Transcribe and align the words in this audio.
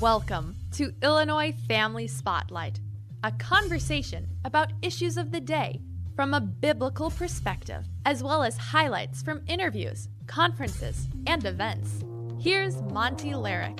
Welcome 0.00 0.56
to 0.72 0.92
Illinois 1.02 1.52
Family 1.66 2.06
Spotlight, 2.06 2.80
a 3.24 3.32
conversation 3.32 4.28
about 4.44 4.74
issues 4.82 5.16
of 5.16 5.32
the 5.32 5.40
day 5.40 5.80
from 6.14 6.34
a 6.34 6.40
biblical 6.40 7.10
perspective, 7.10 7.86
as 8.04 8.22
well 8.22 8.42
as 8.42 8.58
highlights 8.58 9.22
from 9.22 9.40
interviews, 9.46 10.10
conferences, 10.26 11.08
and 11.26 11.46
events. 11.46 12.04
Here's 12.38 12.82
Monte 12.82 13.30
Larrick. 13.30 13.78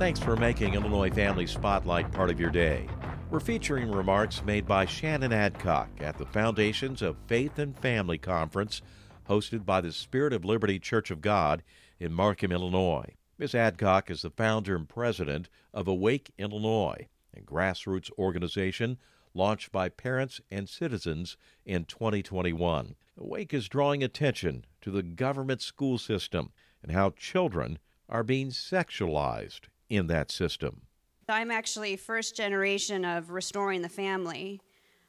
Thanks 0.00 0.18
for 0.18 0.34
making 0.34 0.74
Illinois 0.74 1.10
Family 1.10 1.46
Spotlight 1.46 2.10
part 2.10 2.30
of 2.30 2.40
your 2.40 2.50
day. 2.50 2.88
We're 3.30 3.38
featuring 3.38 3.92
remarks 3.92 4.42
made 4.44 4.66
by 4.66 4.86
Shannon 4.86 5.32
Adcock 5.32 5.88
at 6.00 6.18
the 6.18 6.26
Foundations 6.26 7.00
of 7.00 7.16
Faith 7.28 7.60
and 7.60 7.78
Family 7.78 8.18
Conference 8.18 8.82
hosted 9.28 9.64
by 9.64 9.80
the 9.80 9.92
Spirit 9.92 10.32
of 10.32 10.44
Liberty 10.44 10.78
Church 10.78 11.10
of 11.10 11.20
God 11.20 11.62
in 11.98 12.12
Markham, 12.12 12.52
Illinois. 12.52 13.14
Ms. 13.38 13.54
Adcock 13.54 14.10
is 14.10 14.22
the 14.22 14.30
founder 14.30 14.76
and 14.76 14.88
president 14.88 15.48
of 15.72 15.88
Awake 15.88 16.32
Illinois, 16.38 17.08
a 17.36 17.40
grassroots 17.40 18.10
organization 18.18 18.98
launched 19.34 19.72
by 19.72 19.88
parents 19.88 20.40
and 20.50 20.68
citizens 20.68 21.36
in 21.64 21.84
2021. 21.84 22.94
Awake 23.16 23.54
is 23.54 23.68
drawing 23.68 24.02
attention 24.02 24.64
to 24.80 24.90
the 24.90 25.02
government 25.02 25.62
school 25.62 25.98
system 25.98 26.52
and 26.82 26.92
how 26.92 27.10
children 27.10 27.78
are 28.08 28.22
being 28.22 28.50
sexualized 28.50 29.62
in 29.88 30.06
that 30.08 30.30
system. 30.30 30.82
I'm 31.28 31.50
actually 31.50 31.96
first 31.96 32.36
generation 32.36 33.04
of 33.04 33.30
restoring 33.30 33.82
the 33.82 33.88
family. 33.88 34.60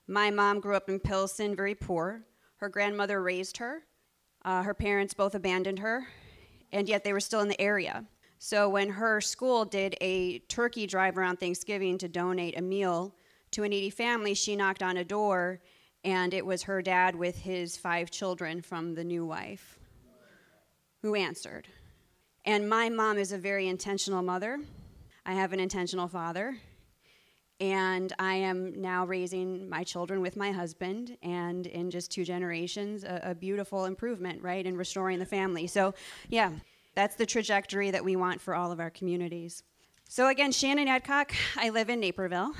My 0.07 0.31
mom 0.31 0.59
grew 0.59 0.75
up 0.75 0.89
in 0.89 0.99
Pilsen, 0.99 1.55
very 1.55 1.75
poor. 1.75 2.21
Her 2.57 2.69
grandmother 2.69 3.21
raised 3.21 3.57
her. 3.57 3.83
Uh, 4.45 4.63
her 4.63 4.73
parents 4.73 5.13
both 5.13 5.35
abandoned 5.35 5.79
her, 5.79 6.07
and 6.71 6.89
yet 6.89 7.03
they 7.03 7.13
were 7.13 7.19
still 7.19 7.39
in 7.39 7.47
the 7.47 7.61
area. 7.61 8.05
So 8.39 8.67
when 8.67 8.89
her 8.89 9.21
school 9.21 9.63
did 9.63 9.95
a 10.01 10.39
turkey 10.39 10.85
drive 10.85 11.17
around 11.17 11.39
Thanksgiving 11.39 11.97
to 11.99 12.09
donate 12.09 12.57
a 12.57 12.61
meal 12.61 13.15
to 13.51 13.63
a 13.63 13.69
needy 13.69 13.89
family, 13.89 14.33
she 14.33 14.55
knocked 14.55 14.83
on 14.83 14.97
a 14.97 15.03
door, 15.05 15.61
and 16.03 16.33
it 16.33 16.45
was 16.45 16.63
her 16.63 16.81
dad 16.81 17.15
with 17.15 17.37
his 17.37 17.77
five 17.77 18.11
children 18.11 18.61
from 18.61 18.95
the 18.95 19.03
new 19.03 19.25
wife 19.25 19.79
who 21.01 21.15
answered. 21.15 21.67
And 22.43 22.67
my 22.67 22.89
mom 22.89 23.17
is 23.17 23.31
a 23.31 23.37
very 23.37 23.67
intentional 23.69 24.21
mother. 24.21 24.59
I 25.25 25.33
have 25.33 25.53
an 25.53 25.61
intentional 25.61 26.09
father. 26.09 26.57
And 27.63 28.11
I 28.19 28.33
am 28.33 28.81
now 28.81 29.05
raising 29.05 29.69
my 29.69 29.85
children 29.85 30.19
with 30.19 30.35
my 30.35 30.51
husband, 30.51 31.17
and 31.23 31.65
in 31.65 31.89
just 31.89 32.11
two 32.11 32.25
generations, 32.25 33.05
a, 33.05 33.21
a, 33.23 33.35
beautiful 33.35 33.85
improvement, 33.85 34.43
right, 34.43 34.65
in 34.65 34.75
restoring 34.75 35.17
the 35.17 35.25
family. 35.25 35.67
So, 35.67 35.93
yeah, 36.27 36.51
that's 36.93 37.15
the 37.15 37.25
trajectory 37.25 37.89
that 37.89 38.03
we 38.03 38.17
want 38.17 38.41
for 38.41 38.53
all 38.53 38.73
of 38.73 38.81
our 38.81 38.89
communities. 38.89 39.63
So, 40.09 40.27
again, 40.27 40.51
Shannon 40.51 40.89
Adcock, 40.89 41.31
I 41.55 41.69
live 41.69 41.89
in 41.89 42.01
Naperville, 42.01 42.51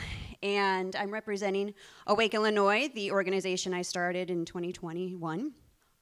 and 0.42 0.96
I'm 0.96 1.12
representing 1.12 1.74
Awake 2.08 2.34
Illinois, 2.34 2.88
the 2.96 3.12
organization 3.12 3.74
I 3.74 3.82
started 3.82 4.30
in 4.30 4.46
2021. 4.46 5.52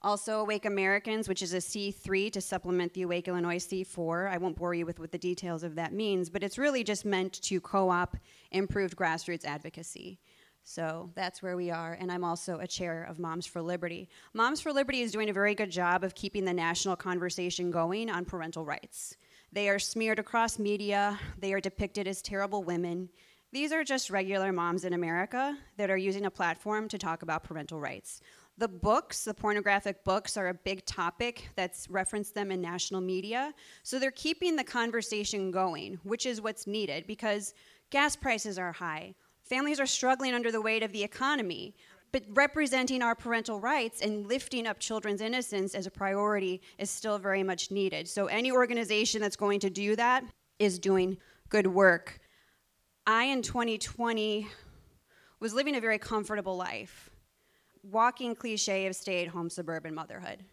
Also, 0.04 0.40
Awake 0.40 0.66
Americans, 0.66 1.30
which 1.30 1.44
is 1.44 1.54
a 1.54 1.58
C3 1.58 2.32
to 2.32 2.42
supplement 2.42 2.94
the 2.94 3.04
Awake 3.04 3.28
Illinois 3.28 3.58
C4. 3.58 4.32
I 4.32 4.38
won't 4.38 4.56
bore 4.56 4.74
you 4.74 4.86
with 4.86 5.00
what 5.00 5.12
the 5.12 5.18
details 5.18 5.62
of 5.62 5.76
that 5.76 5.94
means, 5.94 6.30
but 6.30 6.42
it's 6.42 6.58
really 6.58 6.84
just 6.84 7.06
meant 7.06 7.34
to 7.44 7.62
co 7.62 7.90
op 7.92 8.18
improved 8.52 8.96
grassroots 8.96 9.46
advocacy. 9.46 10.20
So 10.64 11.12
that's 11.16 11.44
where 11.44 11.56
we 11.56 11.70
are. 11.70 11.98
And 12.00 12.12
I'm 12.12 12.24
also 12.24 12.60
a 12.60 12.68
chair 12.68 13.04
of 13.04 13.20
Moms 13.20 13.46
for 13.46 13.62
Liberty. 13.62 14.10
Moms 14.34 14.62
for 14.62 14.74
Liberty 14.74 15.02
is 15.02 15.12
doing 15.12 15.30
a 15.30 15.34
very 15.34 15.56
good 15.56 15.72
job 15.72 16.04
of 16.04 16.16
keeping 16.16 16.46
the 16.46 16.54
national 16.54 16.96
conversation 16.96 17.72
going 17.72 18.10
on 18.10 18.26
parental 18.26 18.66
rights. 18.66 19.18
They 19.52 19.70
are 19.70 19.80
smeared 19.80 20.20
across 20.20 20.58
media, 20.58 21.20
they 21.38 21.54
are 21.54 21.60
depicted 21.60 22.08
as 22.08 22.22
terrible 22.22 22.64
women. 22.64 23.10
These 23.52 23.74
are 23.74 23.84
just 23.84 24.10
regular 24.10 24.54
moms 24.54 24.86
in 24.86 24.94
America 24.94 25.58
that 25.76 25.90
are 25.90 25.98
using 25.98 26.26
a 26.26 26.32
platform 26.32 26.88
to 26.88 26.98
talk 26.98 27.22
about 27.22 27.44
parental 27.44 27.82
rights. 27.82 28.22
The 28.62 28.68
books, 28.68 29.24
the 29.24 29.34
pornographic 29.34 30.04
books, 30.04 30.38
are 30.38 30.50
a 30.50 30.54
big 30.54 30.86
topic 30.86 31.50
that's 31.56 31.90
referenced 31.90 32.36
them 32.36 32.52
in 32.52 32.62
national 32.62 33.02
media. 33.02 33.56
So 33.82 33.98
they're 33.98 34.12
keeping 34.12 34.56
the 34.56 34.64
conversation 34.64 35.50
going, 35.50 35.98
which 36.04 36.28
is 36.28 36.42
what's 36.42 36.68
needed 36.68 37.08
because 37.08 37.56
gas 37.90 38.16
prices 38.16 38.60
are 38.60 38.72
high. 38.72 39.16
Families 39.42 39.80
are 39.80 39.88
struggling 39.88 40.36
under 40.36 40.52
the 40.52 40.62
weight 40.62 40.84
of 40.84 40.92
the 40.92 41.02
economy. 41.02 41.74
But 42.12 42.22
representing 42.34 43.02
our 43.02 43.16
parental 43.16 43.60
rights 43.60 44.02
and 44.02 44.28
lifting 44.28 44.68
up 44.68 44.78
children's 44.78 45.22
innocence 45.22 45.74
as 45.74 45.88
a 45.88 45.92
priority 45.92 46.62
is 46.78 46.92
still 46.92 47.18
very 47.18 47.42
much 47.42 47.72
needed. 47.72 48.08
So, 48.08 48.28
any 48.28 48.52
organization 48.52 49.22
that's 49.22 49.36
going 49.36 49.60
to 49.62 49.72
do 49.72 49.96
that 49.96 50.24
is 50.60 50.78
doing 50.78 51.18
good 51.50 51.66
work. 51.66 52.20
I, 53.08 53.24
in 53.24 53.42
2020, 53.42 54.48
was 55.40 55.56
living 55.56 55.76
a 55.76 55.82
very 55.82 55.98
comfortable 55.98 56.56
life 56.56 57.11
walking 57.84 58.36
cliche 58.36 58.86
of 58.86 58.96
stay 58.96 59.24
at 59.24 59.28
home 59.28 59.50
suburban 59.50 59.94
motherhood. 59.94 60.44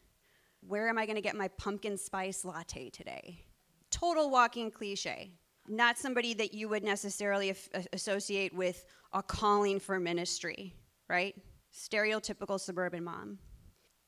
Where 0.67 0.89
am 0.89 0.99
I 0.99 1.07
going 1.07 1.17
to 1.17 1.23
get 1.23 1.37
my 1.37 1.49
pumpkin 1.49 1.97
spice 1.97 2.45
latte 2.45 2.91
today? 2.91 3.45
Total 3.91 4.29
walking 4.31 4.71
cliche. 4.71 5.33
Not 5.69 5.99
somebody 5.99 6.35
that 6.35 6.55
you 6.55 6.69
would 6.69 6.83
necessarily 6.83 7.55
associate 7.93 8.55
with 8.55 8.85
a 9.13 9.23
calling 9.23 9.79
for 9.79 10.01
ministry, 10.01 10.75
right? 11.09 11.35
Stereotypical 11.75 12.59
suburban 12.59 13.05
mom. 13.05 13.39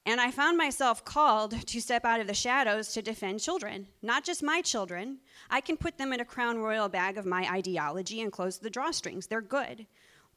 And 0.07 0.21
I 0.21 0.31
found 0.31 0.57
myself 0.57 1.05
called 1.05 1.67
to 1.67 1.81
step 1.81 2.05
out 2.07 2.21
of 2.21 2.27
the 2.27 2.35
shadows 2.35 2.93
to 2.95 3.03
defend 3.03 3.41
children, 3.41 3.87
not 4.01 4.25
just 4.25 4.43
my 4.43 4.63
children. 4.63 5.19
I 5.51 5.61
can 5.61 5.77
put 5.77 5.99
them 5.99 6.13
in 6.13 6.21
a 6.21 6.25
crown 6.25 6.59
royal 6.59 6.89
bag 6.89 7.19
of 7.19 7.27
my 7.27 7.47
ideology 7.51 8.23
and 8.23 8.33
close 8.33 8.59
the 8.59 8.71
drawstrings. 8.71 9.29
They're 9.29 9.43
good. 9.43 9.87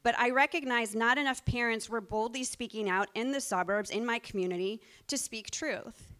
But 0.04 0.16
I 0.18 0.30
recognize 0.30 0.94
not 0.94 1.18
enough 1.18 1.44
parents 1.44 1.88
were 1.88 2.00
boldly 2.00 2.44
speaking 2.44 2.88
out 2.88 3.08
in 3.14 3.32
the 3.32 3.40
suburbs, 3.40 3.90
in 3.90 4.06
my 4.06 4.20
community, 4.20 4.80
to 5.08 5.18
speak 5.18 5.50
truth. 5.50 6.12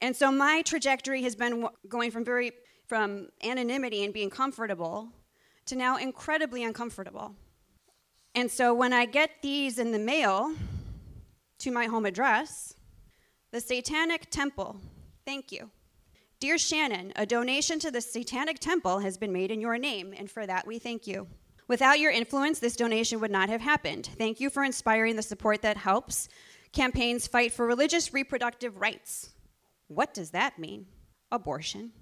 And 0.00 0.14
so 0.14 0.30
my 0.30 0.62
trajectory 0.62 1.22
has 1.22 1.34
been 1.34 1.66
going 1.88 2.12
from 2.12 2.24
very 2.24 2.52
from 2.86 3.28
anonymity 3.44 4.04
and 4.04 4.12
being 4.12 4.30
comfortable 4.30 5.08
to 5.64 5.76
now 5.76 5.96
incredibly 5.96 6.64
uncomfortable. 6.64 7.34
And 8.34 8.50
so 8.50 8.74
when 8.74 8.92
I 8.92 9.06
get 9.06 9.30
these 9.42 9.78
in 9.78 9.92
the 9.92 9.98
mail 9.98 10.54
to 11.58 11.70
my 11.70 11.86
home 11.86 12.04
address, 12.04 12.74
the 13.52 13.60
Satanic 13.60 14.28
Temple, 14.30 14.76
thank 15.24 15.52
you. 15.52 15.70
Dear 16.40 16.58
Shannon, 16.58 17.12
a 17.14 17.24
donation 17.24 17.78
to 17.78 17.90
the 17.90 18.00
Satanic 18.00 18.58
Temple 18.58 18.98
has 18.98 19.16
been 19.16 19.32
made 19.32 19.50
in 19.50 19.60
your 19.60 19.78
name, 19.78 20.12
and 20.16 20.28
for 20.30 20.46
that 20.46 20.66
we 20.66 20.78
thank 20.78 21.06
you. 21.06 21.28
Without 21.70 22.00
your 22.00 22.10
influence, 22.10 22.58
this 22.58 22.74
donation 22.74 23.20
would 23.20 23.30
not 23.30 23.48
have 23.48 23.60
happened. 23.60 24.10
Thank 24.18 24.40
you 24.40 24.50
for 24.50 24.64
inspiring 24.64 25.14
the 25.14 25.22
support 25.22 25.62
that 25.62 25.76
helps 25.76 26.28
campaigns 26.72 27.28
fight 27.28 27.52
for 27.52 27.64
religious 27.64 28.12
reproductive 28.12 28.80
rights. 28.80 29.30
What 29.86 30.12
does 30.12 30.30
that 30.30 30.58
mean? 30.58 30.86
Abortion. 31.30 31.92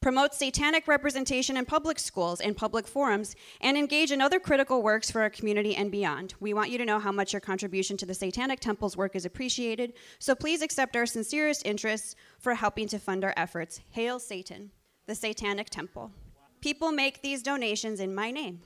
Promote 0.00 0.34
satanic 0.34 0.88
representation 0.88 1.56
in 1.56 1.66
public 1.66 2.00
schools 2.00 2.40
and 2.40 2.56
public 2.56 2.88
forums, 2.88 3.36
and 3.60 3.76
engage 3.76 4.10
in 4.10 4.20
other 4.20 4.40
critical 4.40 4.82
works 4.82 5.08
for 5.08 5.20
our 5.20 5.30
community 5.30 5.76
and 5.76 5.92
beyond. 5.92 6.34
We 6.40 6.52
want 6.52 6.70
you 6.70 6.78
to 6.78 6.84
know 6.84 6.98
how 6.98 7.12
much 7.12 7.32
your 7.32 7.38
contribution 7.38 7.96
to 7.98 8.06
the 8.06 8.14
Satanic 8.14 8.58
Temple's 8.58 8.96
work 8.96 9.14
is 9.14 9.24
appreciated, 9.24 9.92
so 10.18 10.34
please 10.34 10.62
accept 10.62 10.96
our 10.96 11.06
sincerest 11.06 11.64
interests 11.64 12.16
for 12.40 12.56
helping 12.56 12.88
to 12.88 12.98
fund 12.98 13.22
our 13.22 13.34
efforts. 13.36 13.82
Hail 13.90 14.18
Satan, 14.18 14.72
the 15.06 15.14
Satanic 15.14 15.70
Temple. 15.70 16.10
People 16.60 16.90
make 16.90 17.22
these 17.22 17.40
donations 17.40 18.00
in 18.00 18.12
my 18.12 18.32
name 18.32 18.62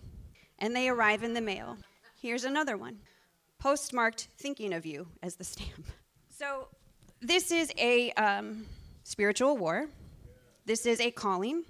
and 0.58 0.74
they 0.74 0.88
arrive 0.88 1.22
in 1.22 1.34
the 1.34 1.40
mail. 1.40 1.76
Here's 2.20 2.44
another 2.44 2.76
one 2.76 2.98
postmarked 3.58 4.28
thinking 4.36 4.72
of 4.72 4.84
you 4.84 5.08
as 5.22 5.36
the 5.36 5.44
stamp. 5.44 5.86
So, 6.28 6.68
this 7.22 7.50
is 7.50 7.72
a 7.78 8.10
um, 8.12 8.66
spiritual 9.04 9.56
war, 9.56 9.88
this 10.66 10.84
is 10.84 11.00
a 11.00 11.10
calling, 11.10 11.64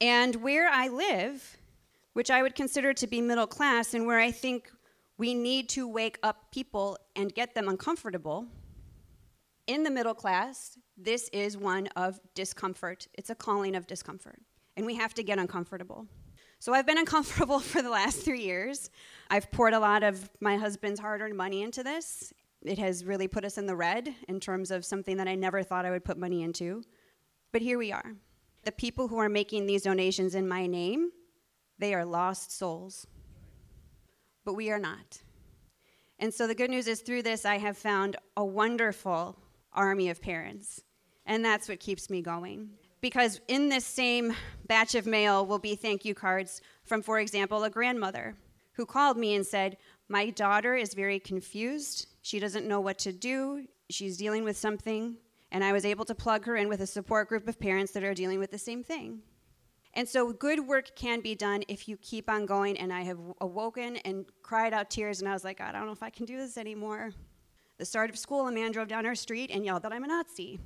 and 0.00 0.34
where 0.34 0.68
I 0.68 0.88
live, 0.88 1.56
which 2.14 2.28
I 2.28 2.42
would 2.42 2.56
consider 2.56 2.92
to 2.94 3.06
be 3.06 3.20
middle 3.20 3.46
class, 3.46 3.94
and 3.94 4.08
where 4.08 4.18
I 4.18 4.32
think 4.32 4.68
we 5.16 5.32
need 5.32 5.68
to 5.68 5.86
wake 5.86 6.18
up 6.22 6.50
people 6.50 6.98
and 7.14 7.32
get 7.32 7.54
them 7.54 7.68
uncomfortable. 7.68 8.46
In 9.66 9.84
the 9.84 9.90
middle 9.90 10.14
class, 10.14 10.76
this 10.96 11.28
is 11.28 11.56
one 11.56 11.86
of 11.94 12.18
discomfort. 12.34 13.06
It's 13.14 13.30
a 13.30 13.34
calling 13.34 13.76
of 13.76 13.86
discomfort. 13.86 14.40
And 14.76 14.86
we 14.86 14.96
have 14.96 15.14
to 15.14 15.22
get 15.22 15.38
uncomfortable. 15.38 16.06
So 16.60 16.74
I've 16.74 16.86
been 16.86 16.98
uncomfortable 16.98 17.58
for 17.72 17.80
the 17.80 17.88
last 17.88 18.18
three 18.18 18.42
years. 18.42 18.90
I've 19.30 19.50
poured 19.50 19.72
a 19.72 19.80
lot 19.80 20.02
of 20.02 20.30
my 20.40 20.56
husband's 20.56 21.00
hard 21.00 21.22
earned 21.22 21.36
money 21.36 21.62
into 21.62 21.82
this. 21.82 22.34
It 22.62 22.78
has 22.78 23.06
really 23.06 23.26
put 23.26 23.46
us 23.46 23.56
in 23.56 23.64
the 23.64 23.74
red 23.74 24.14
in 24.28 24.38
terms 24.38 24.70
of 24.70 24.84
something 24.84 25.16
that 25.16 25.26
I 25.26 25.34
never 25.34 25.62
thought 25.62 25.86
I 25.86 25.90
would 25.90 26.04
put 26.04 26.18
money 26.18 26.42
into. 26.42 26.82
But 27.50 27.62
here 27.62 27.78
we 27.78 27.92
are. 27.92 28.12
The 28.64 28.72
people 28.72 29.08
who 29.08 29.16
are 29.16 29.30
making 29.30 29.64
these 29.64 29.82
donations 29.82 30.34
in 30.34 30.46
my 30.46 30.66
name, 30.66 31.12
they 31.78 31.94
are 31.94 32.04
lost 32.04 32.52
souls. 32.52 33.06
But 34.44 34.52
we 34.52 34.70
are 34.70 34.78
not. 34.78 35.22
And 36.18 36.34
so 36.34 36.46
the 36.46 36.54
good 36.54 36.68
news 36.68 36.86
is 36.86 37.00
through 37.00 37.22
this, 37.22 37.46
I 37.46 37.56
have 37.56 37.78
found 37.78 38.16
a 38.36 38.44
wonderful 38.44 39.38
army 39.72 40.10
of 40.10 40.20
parents 40.20 40.82
And 41.24 41.42
that's 41.42 41.70
what 41.70 41.80
keeps 41.80 42.10
me 42.10 42.20
going. 42.20 42.70
Because 43.00 43.40
in 43.48 43.68
this 43.68 43.86
same 43.86 44.34
batch 44.66 44.94
of 44.94 45.06
mail 45.06 45.46
will 45.46 45.58
be 45.58 45.74
thank 45.74 46.04
you 46.04 46.14
cards 46.14 46.60
from, 46.84 47.02
for 47.02 47.18
example, 47.18 47.64
a 47.64 47.70
grandmother 47.70 48.36
who 48.72 48.86
called 48.86 49.16
me 49.16 49.34
and 49.34 49.46
said, 49.46 49.76
My 50.08 50.30
daughter 50.30 50.74
is 50.74 50.94
very 50.94 51.18
confused. 51.18 52.06
She 52.22 52.38
doesn't 52.38 52.68
know 52.68 52.80
what 52.80 52.98
to 53.00 53.12
do. 53.12 53.66
She's 53.90 54.16
dealing 54.16 54.44
with 54.44 54.56
something. 54.56 55.16
And 55.52 55.64
I 55.64 55.72
was 55.72 55.84
able 55.84 56.04
to 56.04 56.14
plug 56.14 56.44
her 56.44 56.56
in 56.56 56.68
with 56.68 56.80
a 56.80 56.86
support 56.86 57.28
group 57.28 57.48
of 57.48 57.58
parents 57.58 57.92
that 57.92 58.04
are 58.04 58.14
dealing 58.14 58.38
with 58.38 58.50
the 58.50 58.58
same 58.58 58.84
thing. 58.84 59.22
And 59.94 60.08
so 60.08 60.32
good 60.32 60.60
work 60.60 60.94
can 60.94 61.20
be 61.20 61.34
done 61.34 61.64
if 61.66 61.88
you 61.88 61.96
keep 61.96 62.30
on 62.30 62.46
going. 62.46 62.78
And 62.78 62.92
I 62.92 63.02
have 63.02 63.18
awoken 63.40 63.96
and 63.98 64.26
cried 64.42 64.72
out 64.72 64.90
tears, 64.90 65.20
and 65.20 65.28
I 65.28 65.32
was 65.32 65.42
like, 65.42 65.60
I 65.60 65.72
don't 65.72 65.86
know 65.86 65.92
if 65.92 66.02
I 66.02 66.10
can 66.10 66.26
do 66.26 66.36
this 66.36 66.56
anymore. 66.56 67.10
The 67.78 67.84
start 67.84 68.10
of 68.10 68.18
school, 68.18 68.46
a 68.46 68.52
man 68.52 68.72
drove 68.72 68.88
down 68.88 69.06
our 69.06 69.14
street 69.14 69.50
and 69.52 69.64
yelled 69.64 69.82
that 69.82 69.92
I'm 69.92 70.04
a 70.04 70.06
Nazi. 70.06 70.60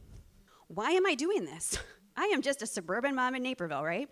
Why 0.68 0.90
am 0.90 1.06
I 1.06 1.14
doing 1.14 1.44
this? 1.44 1.78
I 2.16 2.24
am 2.26 2.42
just 2.42 2.62
a 2.62 2.66
suburban 2.66 3.14
mom 3.14 3.34
in 3.34 3.42
Naperville, 3.42 3.84
right? 3.84 4.08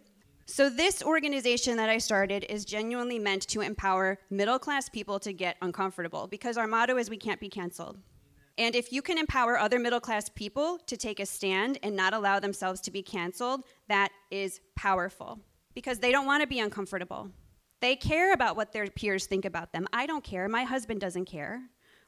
So, 0.47 0.69
this 0.69 1.03
organization 1.03 1.77
that 1.77 1.89
I 1.89 1.99
started 1.99 2.45
is 2.49 2.65
genuinely 2.65 3.19
meant 3.19 3.47
to 3.49 3.61
empower 3.61 4.19
middle 4.29 4.59
class 4.59 4.89
people 4.89 5.21
to 5.21 5.33
get 5.33 5.57
uncomfortable 5.63 6.27
because 6.27 6.57
our 6.57 6.67
motto 6.67 6.97
is 6.97 7.09
we 7.09 7.17
can't 7.17 7.41
be 7.41 7.49
canceled. 7.49 7.99
And 8.59 8.75
if 8.75 8.93
you 8.93 9.03
can 9.03 9.19
empower 9.19 9.59
other 9.59 9.79
middle 9.79 10.01
class 10.01 10.29
people 10.29 10.79
to 10.87 10.97
take 10.97 11.21
a 11.21 11.27
stand 11.27 11.79
and 11.83 11.97
not 11.97 12.13
allow 12.13 12.39
themselves 12.39 12.81
to 12.83 12.91
be 12.91 13.03
canceled, 13.03 13.63
that 13.89 14.11
is 14.31 14.61
powerful 14.77 15.41
because 15.75 16.01
they 16.01 16.13
don't 16.13 16.27
want 16.27 16.43
to 16.43 16.47
be 16.47 16.61
uncomfortable. 16.61 17.31
They 17.81 17.97
care 17.97 18.33
about 18.33 18.57
what 18.57 18.73
their 18.73 18.87
peers 18.87 19.27
think 19.27 19.45
about 19.45 19.73
them. 19.73 19.87
I 19.93 20.07
don't 20.07 20.23
care. 20.23 20.49
My 20.49 20.65
husband 20.65 21.01
doesn't 21.01 21.25
care. 21.25 21.63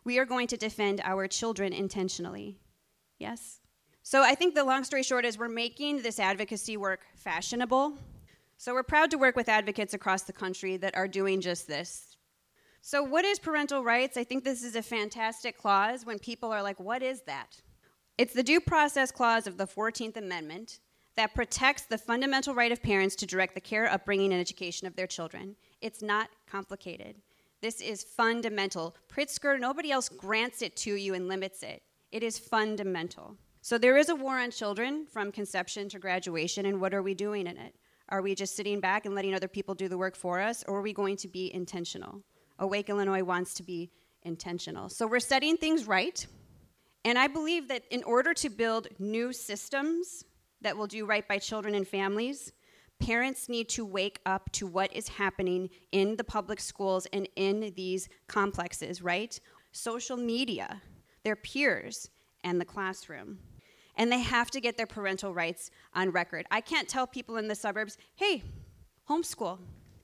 We 0.05 0.19
are 0.19 0.27
going 0.27 0.49
to 0.49 0.57
defend 0.57 1.01
our 1.03 1.27
children 1.27 1.73
intentionally. 1.73 2.59
Yes? 3.19 3.61
So 4.05 4.23
I 4.23 4.37
think 4.37 4.55
the 4.55 4.63
long 4.63 4.85
story 4.85 5.03
short 5.03 5.25
is 5.25 5.37
we're 5.37 5.49
making 5.49 6.03
this 6.03 6.21
advocacy 6.21 6.77
work 6.77 7.01
fashionable. 7.17 7.99
So 8.57 8.73
we're 8.73 8.85
proud 8.85 9.11
to 9.11 9.19
work 9.19 9.35
with 9.35 9.49
advocates 9.49 9.95
across 9.95 10.23
the 10.23 10.33
country 10.33 10.77
that 10.77 10.95
are 10.97 11.09
doing 11.09 11.41
just 11.41 11.67
this 11.67 12.15
so, 12.87 13.03
what 13.03 13.25
is 13.25 13.39
parental 13.39 13.83
rights? 13.83 14.19
I 14.19 14.25
think 14.25 14.45
this 14.45 14.63
is 14.63 14.77
a 14.77 14.83
fantastic 14.83 15.57
clause 15.57 16.05
when 16.05 16.19
people 16.19 16.53
are 16.53 16.63
like, 16.63 16.79
what 16.79 17.03
is 17.03 17.23
that? 17.23 17.63
It's 18.19 18.35
the 18.35 18.43
due 18.43 18.61
process 18.61 19.11
clause 19.11 19.47
of 19.47 19.57
the 19.57 19.67
14th 19.67 20.19
Amendment 20.19 20.81
that 21.17 21.35
protects 21.35 21.85
the 21.85 21.97
fundamental 21.97 22.55
right 22.55 22.71
of 22.71 22.83
parents 22.83 23.17
to 23.17 23.27
direct 23.27 23.55
the 23.55 23.61
care, 23.63 23.91
upbringing, 23.91 24.33
and 24.33 24.41
education 24.41 24.87
of 24.87 24.97
their 24.97 25.07
children. 25.07 25.57
It's 25.81 26.03
not 26.03 26.29
complicated. 26.47 27.23
This 27.63 27.81
is 27.81 28.05
fundamental. 28.05 28.95
Pritzker, 29.09 29.59
nobody 29.59 29.91
else 29.91 30.11
grants 30.11 30.61
it 30.61 30.77
to 30.77 30.95
you 30.95 31.15
and 31.15 31.27
limits 31.27 31.63
it. 31.63 31.81
It 32.13 32.23
is 32.23 32.39
fundamental. 32.39 33.39
So 33.65 33.79
there 33.79 33.97
is 33.97 34.11
a 34.11 34.15
war 34.15 34.39
on 34.39 34.51
children 34.51 35.07
from 35.11 35.33
conception 35.33 35.89
to 35.89 35.99
graduation, 35.99 36.67
and 36.67 36.83
what 36.83 36.93
are 36.93 37.03
we 37.03 37.15
doing 37.15 37.47
in 37.47 37.57
it? 37.57 37.75
Are 38.11 38.21
we 38.21 38.35
just 38.35 38.57
sitting 38.57 38.79
back 38.79 39.07
and 39.07 39.15
letting 39.15 39.35
other 39.35 39.49
people 39.49 39.75
do 39.75 39.89
the 39.89 39.97
work 39.97 40.17
for 40.17 40.39
us, 40.39 40.63
or 40.69 40.81
are 40.81 40.83
we 40.83 40.93
going 40.93 41.17
to 41.17 41.29
be 41.29 41.51
intentional? 41.55 42.21
Awake 42.59 42.91
Illinois 42.91 43.23
wants 43.23 43.55
to 43.55 43.63
be 43.63 43.91
intentional. 44.25 44.91
So 44.91 45.07
we're 45.07 45.19
setting 45.19 45.57
things 45.57 45.87
right. 45.87 46.27
And 47.07 47.19
I 47.19 47.27
believe 47.27 47.69
that 47.69 47.85
in 47.91 48.03
order 48.03 48.35
to 48.35 48.51
build 48.51 48.89
new 48.99 49.33
systems 49.33 50.27
that 50.61 50.77
will 50.77 50.87
do 50.87 51.07
right 51.07 51.27
by 51.27 51.39
children 51.39 51.75
and 51.75 51.89
families, 51.89 52.53
parents 53.01 53.49
need 53.49 53.71
to 53.71 53.87
wake 53.87 54.21
up 54.27 54.53
to 54.53 54.67
what 54.67 54.95
is 54.95 55.09
happening 55.09 55.71
in 55.91 56.17
the 56.17 56.25
public 56.25 56.61
schools 56.61 57.07
and 57.15 57.27
in 57.35 57.73
these 57.75 58.11
complexes, 58.29 59.01
right? 59.01 59.41
Social 59.73 60.19
media, 60.19 60.83
their 61.23 61.35
peers, 61.37 62.11
and 62.43 62.61
the 62.61 62.67
classroom. 62.67 63.39
And 63.97 64.11
they 64.11 64.21
have 64.21 64.51
to 64.53 64.61
get 64.61 64.77
their 64.77 64.87
parental 64.87 65.33
rights 65.33 65.71
on 65.95 66.11
record. 66.11 66.47
I 66.51 66.61
can't 66.61 66.89
tell 66.89 67.07
people 67.07 67.37
in 67.37 67.49
the 67.49 67.55
suburbs, 67.55 67.97
hey, 68.17 68.43
homeschool. 69.09 69.59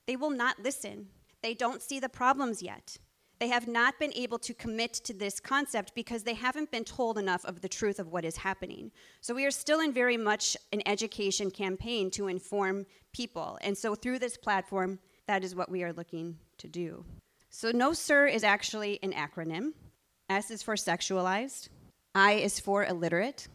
They 0.07 0.17
will 0.17 0.31
not 0.31 0.63
listen. 0.63 1.09
They 1.43 1.55
don't 1.55 1.83
see 1.83 2.01
the 2.01 2.09
problems 2.09 2.63
yet. 2.63 2.97
They 3.41 3.49
have 3.49 3.67
not 3.67 3.99
been 3.99 4.13
able 4.15 4.39
to 4.41 4.53
commit 4.53 4.93
to 4.93 5.15
this 5.15 5.41
concept 5.41 5.95
because 5.95 6.23
they 6.23 6.35
haven't 6.35 6.71
been 6.71 6.85
told 6.85 7.17
enough 7.17 7.45
of 7.47 7.63
the 7.63 7.71
truth 7.71 7.99
of 7.99 8.09
what 8.09 8.27
is 8.27 8.37
happening. 8.37 8.91
So 9.23 9.35
we 9.35 9.47
are 9.47 9.51
still 9.51 9.81
in 9.81 9.95
very 9.95 10.19
much 10.19 10.59
an 10.73 10.83
education 10.85 11.51
campaign 11.51 12.11
to 12.11 12.29
inform 12.29 12.85
people. 13.15 13.59
And 13.63 13.77
so 13.77 13.95
through 13.95 14.19
this 14.19 14.37
platform, 14.37 14.99
that 15.27 15.43
is 15.43 15.55
what 15.55 15.71
we 15.71 15.83
are 15.83 15.93
looking 15.95 16.37
to 16.59 16.69
do. 16.69 17.03
So 17.49 17.71
No 17.71 17.95
Sir 17.95 18.27
is 18.27 18.45
actually 18.45 18.99
an 19.03 19.13
acronym. 19.13 19.73
S 20.29 20.51
is 20.51 20.63
for 20.63 20.75
sexualized, 20.75 21.71
I 22.15 22.35
is 22.35 22.61
for 22.61 22.85
illiterate, 22.85 23.49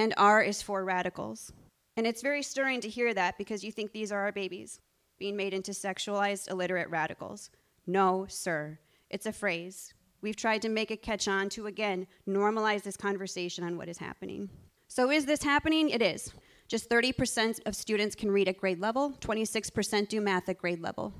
and 0.00 0.14
R 0.16 0.42
is 0.42 0.62
for 0.62 0.82
radicals. 0.82 1.52
And 1.96 2.06
it's 2.06 2.22
very 2.22 2.42
stirring 2.42 2.80
to 2.80 2.88
hear 2.88 3.12
that 3.12 3.36
because 3.36 3.62
you 3.62 3.70
think 3.70 3.92
these 3.92 4.10
are 4.10 4.20
our 4.20 4.32
babies 4.32 4.80
being 5.18 5.36
made 5.36 5.52
into 5.52 5.72
sexualized, 5.72 6.50
illiterate 6.50 6.88
radicals. 6.88 7.50
No, 7.86 8.24
sir. 8.26 8.78
It's 9.10 9.26
a 9.26 9.32
phrase. 9.32 9.92
We've 10.22 10.36
tried 10.36 10.62
to 10.62 10.70
make 10.70 10.90
it 10.90 11.02
catch 11.02 11.28
on 11.28 11.50
to, 11.50 11.66
again, 11.66 12.06
normalize 12.26 12.82
this 12.82 12.96
conversation 12.96 13.62
on 13.62 13.76
what 13.76 13.88
is 13.90 13.98
happening. 13.98 14.48
So, 14.88 15.10
is 15.10 15.26
this 15.26 15.42
happening? 15.42 15.90
It 15.90 16.00
is. 16.00 16.32
Just 16.68 16.88
30% 16.88 17.60
of 17.66 17.76
students 17.76 18.14
can 18.14 18.30
read 18.30 18.48
at 18.48 18.56
grade 18.56 18.80
level, 18.80 19.12
26% 19.20 20.08
do 20.08 20.20
math 20.22 20.48
at 20.48 20.58
grade 20.58 20.80
level. 20.80 21.12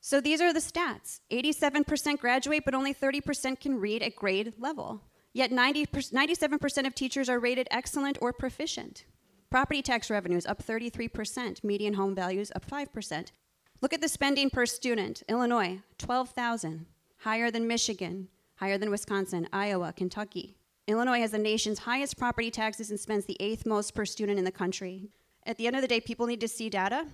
So, 0.00 0.20
these 0.20 0.40
are 0.40 0.52
the 0.52 0.60
stats 0.60 1.20
87% 1.30 2.18
graduate, 2.18 2.64
but 2.64 2.74
only 2.74 2.92
30% 2.92 3.60
can 3.60 3.78
read 3.78 4.02
at 4.02 4.16
grade 4.16 4.54
level. 4.58 5.02
Yet 5.36 5.52
90 5.52 5.84
97% 5.84 6.86
of 6.86 6.94
teachers 6.94 7.28
are 7.28 7.38
rated 7.38 7.68
excellent 7.70 8.16
or 8.22 8.32
proficient. 8.32 9.04
Property 9.50 9.82
tax 9.82 10.08
revenues 10.08 10.46
up 10.46 10.64
33%, 10.64 11.62
median 11.62 11.92
home 11.92 12.14
values 12.14 12.50
up 12.56 12.64
5%. 12.66 13.32
Look 13.82 13.92
at 13.92 14.00
the 14.00 14.08
spending 14.08 14.48
per 14.48 14.64
student. 14.64 15.22
Illinois, 15.28 15.80
12,000, 15.98 16.86
higher 17.18 17.50
than 17.50 17.66
Michigan, 17.66 18.28
higher 18.54 18.78
than 18.78 18.90
Wisconsin, 18.90 19.46
Iowa, 19.52 19.92
Kentucky. 19.92 20.56
Illinois 20.86 21.20
has 21.20 21.32
the 21.32 21.38
nation's 21.38 21.80
highest 21.80 22.16
property 22.16 22.50
taxes 22.50 22.88
and 22.88 22.98
spends 22.98 23.26
the 23.26 23.36
eighth 23.38 23.66
most 23.66 23.94
per 23.94 24.06
student 24.06 24.38
in 24.38 24.46
the 24.46 24.50
country. 24.50 25.10
At 25.44 25.58
the 25.58 25.66
end 25.66 25.76
of 25.76 25.82
the 25.82 25.88
day, 25.88 26.00
people 26.00 26.26
need 26.26 26.40
to 26.40 26.48
see 26.48 26.70
data. 26.70 27.08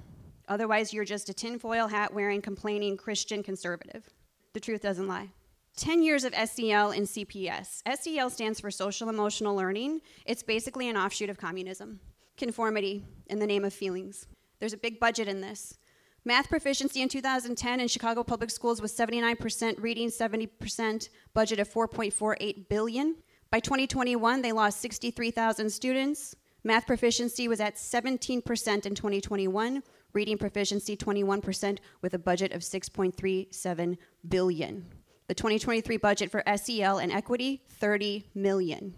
Otherwise, 0.46 0.92
you're 0.92 1.04
just 1.04 1.28
a 1.28 1.34
tinfoil 1.34 1.88
hat 1.88 2.14
wearing, 2.14 2.40
complaining 2.40 2.96
Christian 2.96 3.42
conservative. 3.42 4.10
The 4.52 4.60
truth 4.60 4.82
doesn't 4.82 5.08
lie. 5.08 5.30
10 5.76 6.02
years 6.02 6.24
of 6.24 6.34
SEL 6.34 6.90
in 6.90 7.04
CPS. 7.04 7.82
SEL 7.98 8.30
stands 8.30 8.60
for 8.60 8.70
social 8.70 9.08
emotional 9.08 9.56
learning. 9.56 10.00
It's 10.26 10.42
basically 10.42 10.88
an 10.88 10.96
offshoot 10.96 11.30
of 11.30 11.38
communism 11.38 12.00
conformity 12.36 13.04
in 13.28 13.38
the 13.38 13.46
name 13.46 13.64
of 13.64 13.72
feelings. 13.72 14.26
There's 14.58 14.72
a 14.72 14.78
big 14.78 14.98
budget 14.98 15.28
in 15.28 15.40
this. 15.40 15.78
Math 16.24 16.48
proficiency 16.48 17.02
in 17.02 17.08
2010 17.08 17.80
in 17.80 17.88
Chicago 17.88 18.22
public 18.22 18.50
schools 18.50 18.80
was 18.80 18.92
79%, 18.92 19.82
reading 19.82 20.08
70%, 20.08 21.08
budget 21.34 21.58
of 21.58 21.68
4.48 21.68 22.68
billion. 22.68 23.16
By 23.50 23.60
2021, 23.60 24.40
they 24.40 24.52
lost 24.52 24.80
63,000 24.80 25.68
students. 25.70 26.36
Math 26.64 26.86
proficiency 26.86 27.48
was 27.48 27.60
at 27.60 27.74
17% 27.74 28.86
in 28.86 28.94
2021, 28.94 29.82
reading 30.12 30.38
proficiency 30.38 30.96
21% 30.96 31.78
with 32.02 32.14
a 32.14 32.18
budget 32.18 32.52
of 32.52 32.60
6.37 32.60 33.98
billion. 34.28 34.86
The 35.32 35.36
2023 35.36 35.96
budget 35.96 36.30
for 36.30 36.42
SEL 36.56 36.98
and 36.98 37.10
equity 37.10 37.62
30 37.80 38.26
million. 38.34 38.92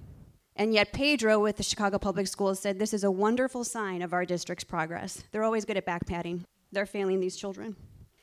And 0.56 0.74
yet, 0.74 0.92
Pedro 0.92 1.38
with 1.38 1.58
the 1.58 1.62
Chicago 1.62 1.96
Public 1.96 2.26
Schools 2.26 2.58
said 2.58 2.80
this 2.80 2.92
is 2.92 3.04
a 3.04 3.10
wonderful 3.12 3.62
sign 3.62 4.02
of 4.02 4.12
our 4.12 4.24
district's 4.24 4.64
progress. 4.64 5.22
They're 5.30 5.44
always 5.44 5.64
good 5.64 5.76
at 5.76 5.86
backpatting. 5.86 6.42
They're 6.72 6.86
failing 6.86 7.20
these 7.20 7.36
children. 7.36 7.76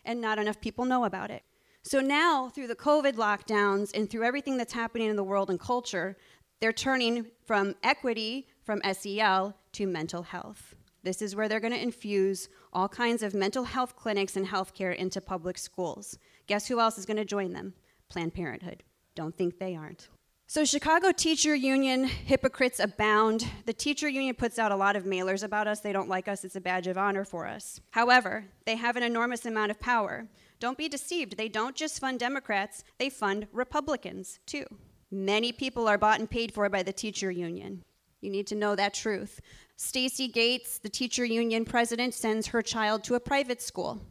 And 0.03 0.19
not 0.19 0.39
enough 0.39 0.59
people 0.59 0.83
know 0.83 1.05
about 1.05 1.31
it. 1.31 1.43
So 1.83 2.01
now, 2.01 2.49
through 2.49 2.67
the 2.67 2.75
COVID 2.75 3.13
lockdowns 3.13 3.95
and 3.95 4.09
through 4.09 4.25
everything 4.25 4.57
that's 4.57 4.73
happening 4.73 5.09
in 5.09 5.15
the 5.15 5.23
world 5.23 5.49
and 5.49 5.57
culture, 5.57 6.17
they're 6.59 6.73
turning 6.73 7.27
from 7.45 7.75
equity, 7.81 8.45
from 8.61 8.81
SEL, 8.91 9.55
to 9.71 9.87
mental 9.87 10.23
health. 10.23 10.75
This 11.01 11.21
is 11.21 11.33
where 11.33 11.47
they're 11.47 11.61
going 11.61 11.71
to 11.71 11.81
infuse 11.81 12.49
all 12.73 12.89
kinds 12.89 13.23
of 13.23 13.33
mental 13.33 13.63
health 13.63 13.95
clinics 13.95 14.35
and 14.35 14.45
healthcare 14.45 14.93
into 14.93 15.21
public 15.21 15.57
schools. 15.57 16.17
Guess 16.47 16.67
who 16.67 16.81
else 16.81 16.97
is 16.97 17.05
going 17.05 17.15
to 17.15 17.23
join 17.23 17.53
them? 17.53 17.73
Planned 18.11 18.33
Parenthood. 18.33 18.83
Don't 19.15 19.35
think 19.35 19.57
they 19.57 19.73
aren't. 19.75 20.09
So, 20.45 20.65
Chicago 20.65 21.13
Teacher 21.13 21.55
Union 21.55 22.03
hypocrites 22.03 22.81
abound. 22.81 23.47
The 23.65 23.71
teacher 23.71 24.09
union 24.09 24.35
puts 24.35 24.59
out 24.59 24.73
a 24.73 24.75
lot 24.75 24.97
of 24.97 25.05
mailers 25.05 25.43
about 25.45 25.65
us. 25.65 25.79
They 25.79 25.93
don't 25.93 26.09
like 26.09 26.27
us, 26.27 26.43
it's 26.43 26.57
a 26.57 26.61
badge 26.61 26.87
of 26.87 26.97
honor 26.97 27.23
for 27.23 27.47
us. 27.47 27.79
However, 27.91 28.43
they 28.65 28.75
have 28.75 28.97
an 28.97 29.03
enormous 29.03 29.45
amount 29.45 29.71
of 29.71 29.79
power. 29.79 30.27
Don't 30.59 30.77
be 30.77 30.89
deceived. 30.89 31.37
They 31.37 31.47
don't 31.47 31.73
just 31.73 32.01
fund 32.01 32.19
Democrats, 32.19 32.83
they 32.99 33.09
fund 33.09 33.47
Republicans 33.53 34.39
too. 34.45 34.65
Many 35.09 35.53
people 35.53 35.87
are 35.87 35.97
bought 35.97 36.19
and 36.19 36.29
paid 36.29 36.53
for 36.53 36.67
by 36.67 36.83
the 36.83 36.91
teacher 36.91 37.31
union. 37.31 37.85
You 38.19 38.29
need 38.29 38.47
to 38.47 38.55
know 38.55 38.75
that 38.75 38.93
truth. 38.93 39.39
Stacy 39.77 40.27
Gates, 40.27 40.79
the 40.79 40.89
teacher 40.89 41.23
union 41.23 41.63
president, 41.63 42.13
sends 42.13 42.47
her 42.47 42.61
child 42.61 43.05
to 43.05 43.15
a 43.15 43.21
private 43.21 43.61
school. 43.61 44.01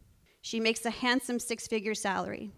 She 0.41 0.59
makes 0.59 0.87
a 0.87 0.91
handsome 0.91 1.39
six 1.39 1.67
figure 1.67 1.95
salary. 1.95 2.51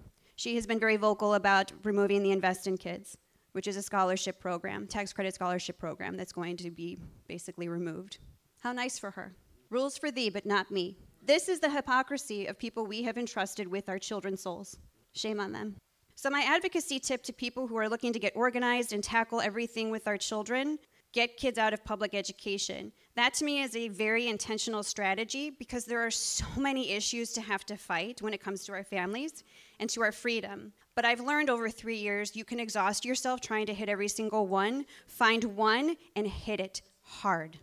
She 0.43 0.57
has 0.57 0.67
been 0.67 0.81
very 0.81 0.97
vocal 0.97 1.35
about 1.35 1.71
removing 1.85 2.25
the 2.25 2.33
Invest 2.33 2.67
in 2.67 2.77
Kids. 2.77 3.17
which 3.53 3.69
is 3.69 3.77
a 3.77 3.83
scholarship 3.83 4.41
program, 4.41 4.89
tax 4.89 5.13
credit 5.13 5.35
scholarship 5.35 5.79
program 5.79 6.17
that's 6.17 6.33
going 6.33 6.57
to 6.57 6.71
be 6.71 6.99
basically 7.29 7.69
removed. 7.69 8.19
How 8.61 8.73
nice 8.73 8.99
for 8.99 9.13
her. 9.13 9.37
Rules 9.71 9.97
for 9.97 10.11
thee, 10.11 10.31
but 10.31 10.45
not 10.45 10.73
me. 10.73 10.97
This 11.23 11.49
is 11.49 11.61
the 11.61 11.71
hypocrisy 11.71 12.47
of 12.47 12.59
people 12.59 12.85
we 12.85 13.05
have 13.05 13.19
entrusted 13.19 13.69
with 13.69 13.89
our 13.89 14.01
children's 14.01 14.43
souls. 14.43 14.79
Shame 15.13 15.39
on 15.39 15.53
them. 15.53 15.77
So, 16.17 16.29
my 16.29 16.41
advocacy 16.41 16.99
tip 16.99 17.23
to 17.25 17.33
people 17.33 17.69
who 17.69 17.77
are 17.77 17.89
looking 17.89 18.13
to 18.13 18.19
get 18.19 18.33
organized 18.35 18.93
and 18.93 19.05
tackle 19.05 19.41
everything 19.41 19.93
with 19.93 20.09
our 20.09 20.17
children 20.17 20.79
get 21.13 21.37
kids 21.37 21.59
out 21.59 21.75
of 21.75 21.85
public 21.85 22.15
education. 22.15 22.91
That 23.15 23.35
to 23.35 23.45
me 23.45 23.63
is 23.63 23.77
a 23.77 23.89
very 23.89 24.29
intentional 24.29 24.83
strategy 24.83 25.51
because 25.51 25.85
there 25.85 26.01
are 26.01 26.11
so 26.11 26.47
many 26.57 26.91
issues 26.91 27.33
to 27.35 27.43
have 27.43 27.65
to 27.67 27.77
fight 27.77 28.23
when 28.23 28.33
it 28.33 28.43
comes 28.43 28.65
to 28.65 28.73
our 28.73 28.85
families 28.85 29.45
and 29.83 29.91
to 29.91 30.01
our 30.01 30.13
freedom. 30.13 30.73
But 30.95 31.05
I've 31.05 31.19
learned 31.19 31.51
over 31.51 31.69
three 31.69 31.97
years 31.97 32.37
you 32.37 32.45
can 32.45 32.61
exhaust 32.61 33.05
yourself 33.05 33.41
trying 33.41 33.67
to 33.67 33.75
hit 33.75 33.89
every 33.89 34.07
single 34.07 34.47
one, 34.47 34.87
find 35.09 35.43
one, 35.43 35.97
and 36.15 36.27
hit 36.27 36.61
it 36.61 36.83
hard. 37.01 37.59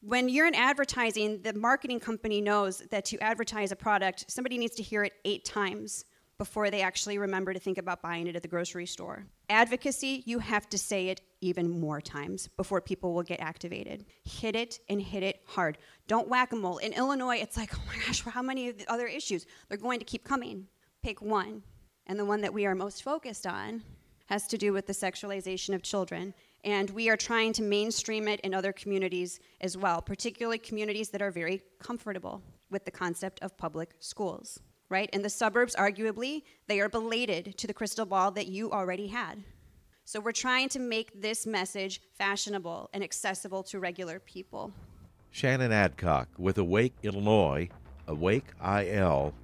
When 0.00 0.28
you're 0.28 0.46
in 0.46 0.54
advertising, 0.54 1.42
the 1.42 1.52
marketing 1.52 1.98
company 1.98 2.40
knows 2.40 2.78
that 2.90 3.04
to 3.06 3.18
advertise 3.18 3.72
a 3.72 3.76
product, 3.76 4.26
somebody 4.28 4.56
needs 4.56 4.76
to 4.76 4.84
hear 4.84 5.02
it 5.02 5.14
eight 5.24 5.44
times 5.44 6.04
before 6.38 6.70
they 6.70 6.82
actually 6.82 7.18
remember 7.18 7.52
to 7.52 7.58
think 7.58 7.78
about 7.78 8.02
buying 8.02 8.28
it 8.28 8.36
at 8.36 8.42
the 8.42 8.48
grocery 8.48 8.86
store. 8.86 9.26
Advocacy, 9.50 10.22
you 10.24 10.38
have 10.38 10.68
to 10.68 10.78
say 10.78 11.08
it 11.08 11.20
even 11.40 11.68
more 11.68 12.00
times 12.00 12.48
before 12.56 12.80
people 12.80 13.14
will 13.14 13.22
get 13.24 13.40
activated. 13.40 14.04
Hit 14.22 14.54
it 14.54 14.78
and 14.88 15.02
hit 15.02 15.24
it 15.24 15.40
hard. 15.46 15.78
Don't 16.06 16.28
whack 16.28 16.52
a 16.52 16.56
mole. 16.56 16.78
In 16.78 16.92
Illinois, 16.92 17.38
it's 17.38 17.56
like, 17.56 17.76
oh 17.76 17.82
my 17.88 17.96
gosh, 18.06 18.22
how 18.22 18.42
many 18.42 18.68
of 18.68 18.78
the 18.78 18.90
other 18.90 19.06
issues? 19.06 19.44
They're 19.68 19.78
going 19.78 19.98
to 19.98 20.04
keep 20.04 20.22
coming. 20.24 20.68
Pick 21.02 21.20
one. 21.20 21.62
And 22.06 22.18
the 22.18 22.24
one 22.24 22.40
that 22.40 22.54
we 22.54 22.66
are 22.66 22.74
most 22.74 23.02
focused 23.02 23.46
on 23.46 23.82
has 24.26 24.46
to 24.48 24.58
do 24.58 24.72
with 24.72 24.86
the 24.86 24.92
sexualization 24.92 25.74
of 25.74 25.82
children. 25.82 26.34
And 26.64 26.90
we 26.90 27.08
are 27.08 27.16
trying 27.16 27.52
to 27.54 27.62
mainstream 27.62 28.28
it 28.28 28.40
in 28.40 28.54
other 28.54 28.72
communities 28.72 29.40
as 29.60 29.76
well, 29.76 30.00
particularly 30.00 30.58
communities 30.58 31.10
that 31.10 31.22
are 31.22 31.30
very 31.30 31.62
comfortable 31.78 32.42
with 32.70 32.84
the 32.84 32.90
concept 32.90 33.40
of 33.42 33.56
public 33.56 33.94
schools 33.98 34.60
right? 34.92 35.10
In 35.12 35.22
the 35.22 35.30
suburbs, 35.30 35.74
arguably, 35.74 36.42
they 36.68 36.78
are 36.78 36.88
belated 36.88 37.56
to 37.56 37.66
the 37.66 37.72
crystal 37.74 38.04
ball 38.04 38.30
that 38.32 38.46
you 38.46 38.70
already 38.70 39.06
had. 39.08 39.42
So 40.04 40.20
we're 40.20 40.32
trying 40.32 40.68
to 40.70 40.78
make 40.78 41.20
this 41.20 41.46
message 41.46 42.02
fashionable 42.18 42.90
and 42.92 43.02
accessible 43.02 43.62
to 43.64 43.80
regular 43.80 44.20
people. 44.20 44.70
Shannon 45.30 45.72
Adcock 45.72 46.28
with 46.36 46.58
Awake 46.58 46.92
Illinois, 47.02 47.70
awakeil.com. 48.06 49.42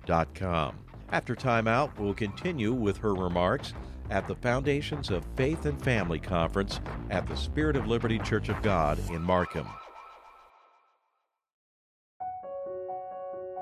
After 1.11 1.35
timeout, 1.35 1.99
we'll 1.99 2.15
continue 2.15 2.73
with 2.73 2.99
her 2.99 3.15
remarks 3.15 3.73
at 4.11 4.29
the 4.29 4.35
Foundations 4.37 5.11
of 5.11 5.27
Faith 5.37 5.65
and 5.65 5.83
Family 5.83 6.19
Conference 6.19 6.81
at 7.11 7.27
the 7.27 7.37
Spirit 7.37 7.77
of 7.77 7.87
Liberty 7.87 8.19
Church 8.19 8.49
of 8.49 8.61
God 8.63 8.99
in 9.11 9.23
Markham. 9.23 9.67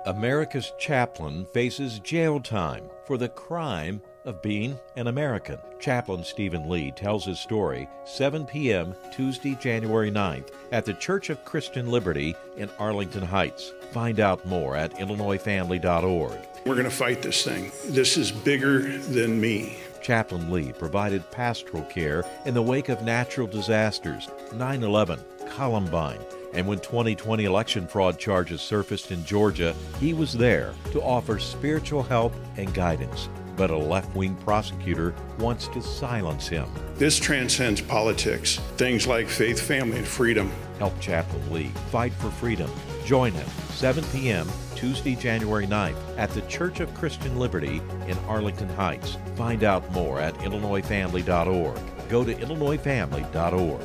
America's 0.07 0.73
chaplain 0.79 1.47
faces 1.53 1.99
jail 2.01 2.39
time 2.41 2.85
for 3.07 3.17
the 3.19 3.29
crime 3.29 4.01
of 4.27 4.43
being 4.43 4.79
an 4.97 5.07
American. 5.07 5.59
Chaplain 5.81 6.23
Stephen 6.23 6.69
Lee 6.69 6.91
tells 6.91 7.25
his 7.25 7.39
story 7.39 7.89
7 8.05 8.45
p.m. 8.45 8.95
Tuesday, 9.13 9.55
January 9.55 10.11
9th 10.11 10.53
at 10.73 10.85
the 10.85 10.95
Church 10.95 11.31
of 11.31 11.45
Christian 11.45 11.91
Liberty 11.91 12.35
in 12.57 12.69
Arlington 12.79 13.23
Heights. 13.23 13.73
Find 13.93 14.21
out 14.21 14.45
more 14.45 14.77
at 14.77 14.93
IllinoisFamily.org. 14.99 16.39
We're 16.67 16.75
going 16.75 16.85
to 16.85 16.91
fight 16.91 17.23
this 17.23 17.45
thing. 17.45 17.71
This 17.87 18.17
is 18.17 18.33
bigger 18.33 18.81
than 18.81 19.41
me. 19.41 19.79
Chaplain 20.03 20.53
Lee 20.53 20.73
provided 20.73 21.29
pastoral 21.31 21.83
care 21.85 22.25
in 22.45 22.55
the 22.55 22.63
wake 22.63 22.89
of 22.89 23.03
natural 23.03 23.47
disasters 23.47 24.29
9 24.53 24.83
11, 24.83 25.21
Columbine, 25.49 26.21
and 26.55 26.67
when 26.67 26.79
2020 26.79 27.45
election 27.45 27.87
fraud 27.87 28.19
charges 28.19 28.61
surfaced 28.61 29.11
in 29.11 29.25
Georgia, 29.25 29.75
he 30.01 30.15
was 30.15 30.33
there 30.33 30.75
to 30.93 31.03
offer 31.03 31.39
spiritual 31.39 32.03
help 32.03 32.35
and 32.57 32.73
guidance. 32.73 33.29
But 33.57 33.71
a 33.71 33.77
left 33.77 34.15
wing 34.15 34.35
prosecutor 34.37 35.15
wants 35.39 35.69
to 35.69 35.81
silence 35.81 36.47
him. 36.47 36.69
This 36.95 37.19
transcends 37.19 37.81
politics. 37.81 38.57
Things 38.77 39.07
like 39.07 39.29
faith, 39.29 39.61
family, 39.61 39.99
and 39.99 40.07
freedom. 40.07 40.51
Help 40.79 40.99
Chaplain 41.01 41.53
Lee 41.53 41.73
fight 41.91 42.13
for 42.13 42.31
freedom. 42.31 42.71
Join 43.05 43.33
him 43.33 43.49
7 43.71 44.05
p.m. 44.13 44.49
Tuesday, 44.75 45.15
January 45.15 45.67
9th 45.67 45.97
at 46.19 46.31
the 46.31 46.43
Church 46.43 46.81
of 46.81 46.93
Christian 46.95 47.39
Liberty 47.39 47.81
in 48.07 48.19
Arlington 48.29 48.69
Heights. 48.71 49.17
Find 49.37 49.65
out 49.65 49.91
more 49.93 50.21
at 50.21 50.35
IllinoisFamily.org. 50.39 51.79
Go 52.09 52.25
to 52.25 52.35
IllinoisFamily.org. 52.35 53.81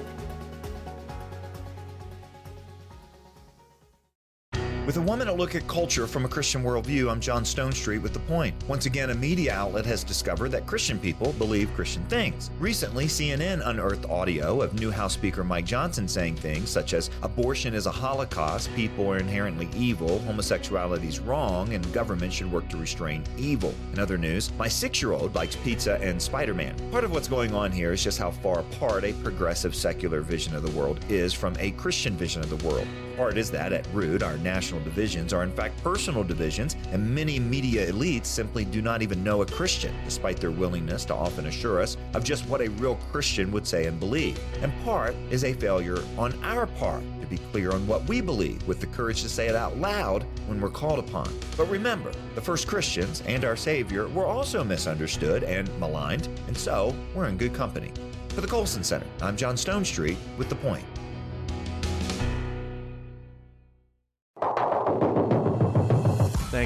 With 4.87 4.97
a 4.97 5.01
one 5.01 5.19
minute 5.19 5.37
look 5.37 5.53
at 5.53 5.67
culture 5.67 6.07
from 6.07 6.25
a 6.25 6.27
Christian 6.27 6.63
worldview, 6.63 7.07
I'm 7.11 7.21
John 7.21 7.43
Stonestreet 7.43 8.01
with 8.01 8.13
The 8.13 8.19
Point. 8.21 8.55
Once 8.67 8.87
again, 8.87 9.11
a 9.11 9.13
media 9.13 9.53
outlet 9.53 9.85
has 9.85 10.03
discovered 10.03 10.49
that 10.49 10.65
Christian 10.65 10.97
people 10.97 11.33
believe 11.33 11.71
Christian 11.75 12.03
things. 12.05 12.49
Recently, 12.59 13.05
CNN 13.05 13.61
unearthed 13.63 14.07
audio 14.07 14.59
of 14.59 14.73
new 14.73 14.89
House 14.89 15.13
Speaker 15.13 15.43
Mike 15.43 15.65
Johnson 15.65 16.07
saying 16.07 16.37
things 16.37 16.71
such 16.71 16.93
as 16.95 17.11
abortion 17.21 17.75
is 17.75 17.85
a 17.85 17.91
holocaust, 17.91 18.73
people 18.73 19.07
are 19.07 19.19
inherently 19.19 19.69
evil, 19.75 20.17
homosexuality 20.21 21.07
is 21.07 21.19
wrong, 21.19 21.71
and 21.75 21.93
government 21.93 22.33
should 22.33 22.51
work 22.51 22.67
to 22.69 22.77
restrain 22.77 23.23
evil. 23.37 23.75
In 23.93 23.99
other 23.99 24.17
news, 24.17 24.51
my 24.57 24.67
six 24.67 24.99
year 24.99 25.11
old 25.11 25.35
likes 25.35 25.57
pizza 25.57 25.99
and 26.01 26.19
Spider 26.19 26.55
Man. 26.55 26.75
Part 26.89 27.03
of 27.03 27.11
what's 27.11 27.27
going 27.27 27.53
on 27.53 27.71
here 27.71 27.91
is 27.91 28.03
just 28.03 28.17
how 28.17 28.31
far 28.31 28.61
apart 28.61 29.03
a 29.03 29.13
progressive 29.13 29.75
secular 29.75 30.21
vision 30.21 30.55
of 30.55 30.63
the 30.63 30.71
world 30.71 31.05
is 31.07 31.35
from 31.35 31.55
a 31.59 31.69
Christian 31.71 32.17
vision 32.17 32.41
of 32.41 32.49
the 32.49 32.67
world. 32.67 32.87
Part 33.21 33.37
is 33.37 33.51
that 33.51 33.71
at 33.71 33.85
root, 33.93 34.23
our 34.23 34.35
national 34.37 34.81
divisions 34.81 35.31
are 35.31 35.43
in 35.43 35.51
fact 35.51 35.83
personal 35.83 36.23
divisions, 36.23 36.75
and 36.91 37.07
many 37.07 37.39
media 37.39 37.91
elites 37.91 38.25
simply 38.25 38.65
do 38.65 38.81
not 38.81 39.03
even 39.03 39.23
know 39.23 39.43
a 39.43 39.45
Christian, 39.45 39.93
despite 40.03 40.37
their 40.37 40.49
willingness 40.49 41.05
to 41.05 41.13
often 41.13 41.45
assure 41.45 41.83
us 41.83 41.97
of 42.15 42.23
just 42.23 42.47
what 42.47 42.61
a 42.61 42.71
real 42.71 42.95
Christian 43.11 43.51
would 43.51 43.67
say 43.67 43.85
and 43.85 43.99
believe. 43.99 44.39
And 44.63 44.73
part 44.83 45.13
is 45.29 45.43
a 45.43 45.53
failure 45.53 45.99
on 46.17 46.33
our 46.43 46.65
part 46.65 47.03
to 47.21 47.27
be 47.27 47.37
clear 47.51 47.71
on 47.71 47.85
what 47.85 48.09
we 48.09 48.21
believe 48.21 48.67
with 48.67 48.79
the 48.79 48.87
courage 48.87 49.21
to 49.21 49.29
say 49.29 49.47
it 49.47 49.55
out 49.55 49.77
loud 49.77 50.25
when 50.47 50.59
we're 50.59 50.71
called 50.71 50.97
upon. 50.97 51.31
But 51.55 51.69
remember, 51.69 52.11
the 52.33 52.41
first 52.41 52.67
Christians 52.67 53.21
and 53.27 53.45
our 53.45 53.55
Savior 53.55 54.07
were 54.07 54.25
also 54.25 54.63
misunderstood 54.63 55.43
and 55.43 55.69
maligned, 55.79 56.27
and 56.47 56.57
so 56.57 56.95
we're 57.13 57.27
in 57.27 57.37
good 57.37 57.53
company. 57.53 57.91
For 58.29 58.41
the 58.41 58.47
Colson 58.47 58.83
Center, 58.83 59.05
I'm 59.21 59.37
John 59.37 59.53
Stonestreet 59.53 60.17
with 60.39 60.49
The 60.49 60.55
Point. 60.55 60.85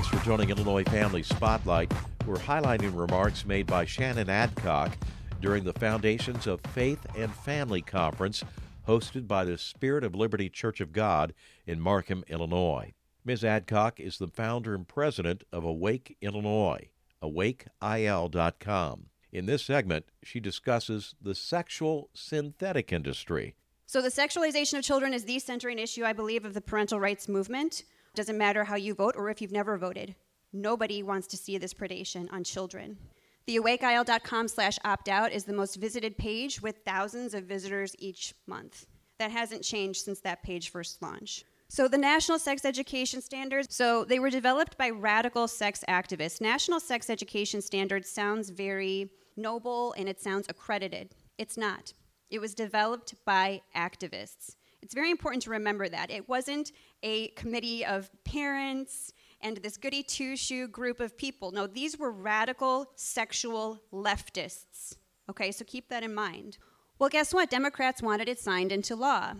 Thanks 0.05 0.19
for 0.19 0.25
joining 0.29 0.51
Illinois 0.51 0.83
Family 0.83 1.23
Spotlight. 1.23 1.91
We're 2.27 2.35
highlighting 2.35 2.95
remarks 2.95 3.43
made 3.43 3.65
by 3.65 3.85
Shannon 3.85 4.29
Adcock 4.29 4.95
during 5.41 5.63
the 5.63 5.73
Foundations 5.73 6.45
of 6.45 6.61
Faith 6.61 7.03
and 7.17 7.33
Family 7.33 7.81
Conference 7.81 8.43
hosted 8.87 9.27
by 9.27 9.45
the 9.45 9.57
Spirit 9.57 10.03
of 10.03 10.13
Liberty 10.13 10.47
Church 10.47 10.79
of 10.79 10.91
God 10.91 11.33
in 11.65 11.81
Markham, 11.81 12.23
Illinois. 12.27 12.93
Ms. 13.23 13.43
Adcock 13.43 13.99
is 13.99 14.19
the 14.19 14.27
founder 14.27 14.75
and 14.75 14.87
president 14.87 15.43
of 15.51 15.63
Awake 15.63 16.15
Illinois, 16.21 16.89
awakeil.com. 17.23 19.05
In 19.31 19.45
this 19.47 19.63
segment, 19.63 20.05
she 20.21 20.39
discusses 20.39 21.15
the 21.19 21.33
sexual 21.33 22.11
synthetic 22.13 22.93
industry. 22.93 23.55
So, 23.87 24.03
the 24.03 24.09
sexualization 24.09 24.77
of 24.77 24.83
children 24.83 25.15
is 25.15 25.25
the 25.25 25.39
centering 25.39 25.79
issue, 25.79 26.03
I 26.03 26.13
believe, 26.13 26.45
of 26.45 26.53
the 26.53 26.61
parental 26.61 26.99
rights 26.99 27.27
movement. 27.27 27.83
Doesn't 28.15 28.37
matter 28.37 28.63
how 28.63 28.75
you 28.75 28.93
vote 28.93 29.15
or 29.17 29.29
if 29.29 29.41
you've 29.41 29.51
never 29.51 29.77
voted. 29.77 30.15
Nobody 30.53 31.03
wants 31.03 31.27
to 31.27 31.37
see 31.37 31.57
this 31.57 31.73
predation 31.73 32.31
on 32.31 32.45
children. 32.45 32.97
The 33.45 33.57
awakeil.com 33.57 34.47
slash 34.47 34.79
opt 34.85 35.09
out 35.09 35.33
is 35.33 35.43
the 35.43 35.53
most 35.53 35.75
visited 35.75 36.17
page 36.17 36.61
with 36.61 36.77
thousands 36.85 37.33
of 37.33 37.43
visitors 37.43 37.93
each 37.99 38.33
month. 38.47 38.85
That 39.19 39.31
hasn't 39.31 39.63
changed 39.63 40.03
since 40.03 40.21
that 40.21 40.43
page 40.43 40.69
first 40.69 41.01
launched. 41.01 41.43
So, 41.67 41.87
the 41.87 41.97
National 41.97 42.39
Sex 42.39 42.63
Education 42.63 43.21
Standards, 43.21 43.75
so 43.75 44.05
they 44.05 44.19
were 44.19 44.29
developed 44.29 44.77
by 44.77 44.91
radical 44.91 45.47
sex 45.47 45.83
activists. 45.89 46.39
National 46.39 46.79
Sex 46.79 47.09
Education 47.09 47.61
Standards 47.61 48.09
sounds 48.09 48.49
very 48.49 49.09
noble 49.35 49.93
and 49.97 50.07
it 50.07 50.21
sounds 50.21 50.45
accredited. 50.47 51.09
It's 51.37 51.57
not. 51.57 51.91
It 52.29 52.39
was 52.39 52.53
developed 52.53 53.15
by 53.25 53.61
activists. 53.75 54.55
It's 54.85 54.93
very 54.93 55.09
important 55.09 55.41
to 55.43 55.49
remember 55.49 55.89
that. 55.89 56.11
It 56.11 56.29
wasn't 56.29 56.71
a 57.01 57.29
committee 57.29 57.83
of 57.83 58.11
parents 58.23 59.11
and 59.41 59.57
this 59.57 59.77
goody 59.77 60.03
two 60.03 60.37
shoe 60.37 60.67
group 60.67 60.99
of 60.99 61.17
people. 61.17 61.51
No, 61.51 61.65
these 61.65 61.97
were 61.97 62.11
radical 62.11 62.91
sexual 62.95 63.81
leftists. 63.91 64.95
Okay, 65.27 65.51
so 65.51 65.65
keep 65.65 65.89
that 65.89 66.03
in 66.03 66.13
mind. 66.13 66.59
Well, 66.99 67.09
guess 67.09 67.33
what? 67.33 67.49
Democrats 67.49 68.03
wanted 68.03 68.29
it 68.29 68.39
signed 68.39 68.71
into 68.71 68.95
law. 68.95 69.33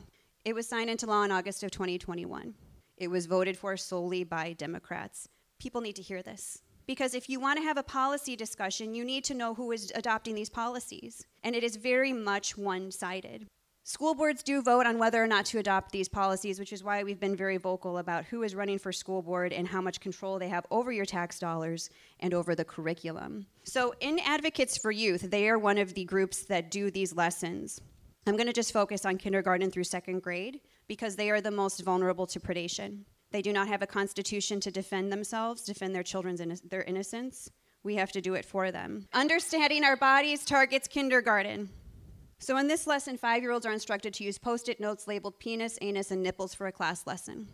It 0.43 0.55
was 0.55 0.67
signed 0.67 0.89
into 0.89 1.05
law 1.05 1.21
in 1.21 1.31
August 1.31 1.61
of 1.61 1.69
2021. 1.69 2.55
It 2.97 3.09
was 3.09 3.27
voted 3.27 3.55
for 3.55 3.77
solely 3.77 4.23
by 4.23 4.53
Democrats. 4.53 5.29
People 5.59 5.81
need 5.81 5.95
to 5.97 6.01
hear 6.01 6.23
this. 6.23 6.63
Because 6.87 7.13
if 7.13 7.29
you 7.29 7.39
want 7.39 7.59
to 7.59 7.63
have 7.63 7.77
a 7.77 7.83
policy 7.83 8.35
discussion, 8.35 8.95
you 8.95 9.05
need 9.05 9.23
to 9.25 9.35
know 9.35 9.53
who 9.53 9.71
is 9.71 9.91
adopting 9.93 10.33
these 10.33 10.49
policies. 10.49 11.23
And 11.43 11.55
it 11.55 11.63
is 11.63 11.75
very 11.75 12.13
much 12.13 12.57
one 12.57 12.89
sided. 12.89 13.45
School 13.87 14.15
boards 14.15 14.41
do 14.41 14.63
vote 14.63 14.87
on 14.87 14.97
whether 14.97 15.23
or 15.23 15.27
not 15.27 15.45
to 15.45 15.59
adopt 15.59 15.91
these 15.91 16.09
policies, 16.09 16.57
which 16.57 16.73
is 16.73 16.83
why 16.83 17.03
we've 17.03 17.19
been 17.19 17.35
very 17.35 17.57
vocal 17.57 17.99
about 17.99 18.25
who 18.25 18.41
is 18.41 18.55
running 18.55 18.79
for 18.79 18.91
school 18.91 19.21
board 19.21 19.53
and 19.53 19.67
how 19.67 19.79
much 19.79 19.99
control 19.99 20.39
they 20.39 20.49
have 20.49 20.65
over 20.71 20.91
your 20.91 21.05
tax 21.05 21.37
dollars 21.37 21.91
and 22.19 22.33
over 22.33 22.55
the 22.55 22.65
curriculum. 22.65 23.45
So, 23.63 23.93
in 23.99 24.17
Advocates 24.25 24.75
for 24.75 24.89
Youth, 24.89 25.29
they 25.29 25.47
are 25.49 25.59
one 25.59 25.77
of 25.77 25.93
the 25.93 26.03
groups 26.05 26.45
that 26.45 26.71
do 26.71 26.89
these 26.89 27.15
lessons. 27.15 27.79
I'm 28.25 28.35
going 28.35 28.47
to 28.47 28.53
just 28.53 28.73
focus 28.73 29.05
on 29.05 29.19
kindergarten 29.19 29.69
through 29.69 29.83
second 29.83 30.23
grade 30.23 30.61
because 30.87 31.15
they 31.15 31.29
are 31.29 31.39
the 31.39 31.51
most 31.51 31.83
vulnerable 31.83 32.25
to 32.25 32.39
predation. 32.39 33.01
They 33.29 33.43
do 33.43 33.53
not 33.53 33.67
have 33.67 33.83
a 33.83 33.87
constitution 33.87 34.59
to 34.61 34.71
defend 34.71 35.11
themselves, 35.11 35.61
defend 35.61 35.93
their 35.93 36.01
children's 36.01 36.41
inno- 36.41 36.69
their 36.71 36.81
innocence. 36.85 37.51
We 37.83 37.97
have 37.97 38.11
to 38.13 38.21
do 38.21 38.33
it 38.33 38.45
for 38.45 38.71
them. 38.71 39.05
Understanding 39.13 39.83
our 39.83 39.95
bodies 39.95 40.43
targets 40.43 40.87
kindergarten. 40.87 41.69
So, 42.37 42.57
in 42.57 42.67
this 42.67 42.85
lesson, 42.85 43.17
five 43.17 43.41
year 43.41 43.51
olds 43.51 43.65
are 43.65 43.71
instructed 43.71 44.13
to 44.15 44.23
use 44.23 44.37
post 44.37 44.69
it 44.69 44.79
notes 44.79 45.07
labeled 45.07 45.39
penis, 45.39 45.77
anus, 45.81 46.11
and 46.11 46.21
nipples 46.21 46.53
for 46.53 46.67
a 46.67 46.71
class 46.71 47.07
lesson. 47.07 47.47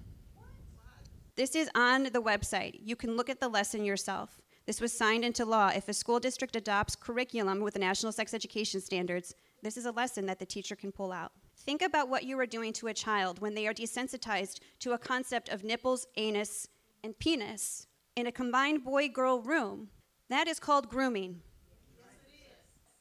This 1.36 1.56
is 1.56 1.70
on 1.76 2.04
the 2.04 2.22
website. 2.22 2.80
You 2.84 2.96
can 2.96 3.16
look 3.16 3.30
at 3.30 3.40
the 3.40 3.48
lesson 3.48 3.86
yourself. 3.86 4.42
This 4.66 4.82
was 4.82 4.94
signed 4.94 5.26
into 5.26 5.46
law. 5.46 5.72
If 5.74 5.88
a 5.88 5.94
school 5.94 6.20
district 6.20 6.56
adopts 6.56 6.96
curriculum 6.96 7.62
with 7.62 7.74
the 7.74 7.80
national 7.80 8.12
sex 8.12 8.34
education 8.34 8.82
standards, 8.82 9.34
this 9.64 9.78
is 9.78 9.86
a 9.86 9.92
lesson 9.92 10.26
that 10.26 10.40
the 10.40 10.46
teacher 10.46 10.76
can 10.76 10.92
pull 10.92 11.12
out. 11.12 11.32
Think 11.58 11.82
about 11.82 12.10
what 12.10 12.24
you 12.24 12.38
are 12.40 12.46
doing 12.46 12.74
to 12.74 12.88
a 12.88 12.94
child 12.94 13.40
when 13.40 13.54
they 13.54 13.68
are 13.68 13.74
desensitized 13.74 14.60
to 14.80 14.94
a 14.94 14.98
concept 14.98 15.50
of 15.50 15.64
nipples, 15.64 16.08
anus, 16.18 16.68
and 17.04 17.18
penis 17.18 17.88
in 18.16 18.28
a 18.28 18.32
combined 18.32 18.84
boy 18.84 19.08
girl 19.08 19.42
room. 19.42 19.90
That 20.30 20.48
is 20.48 20.60
called 20.60 20.90
grooming. 20.90 21.42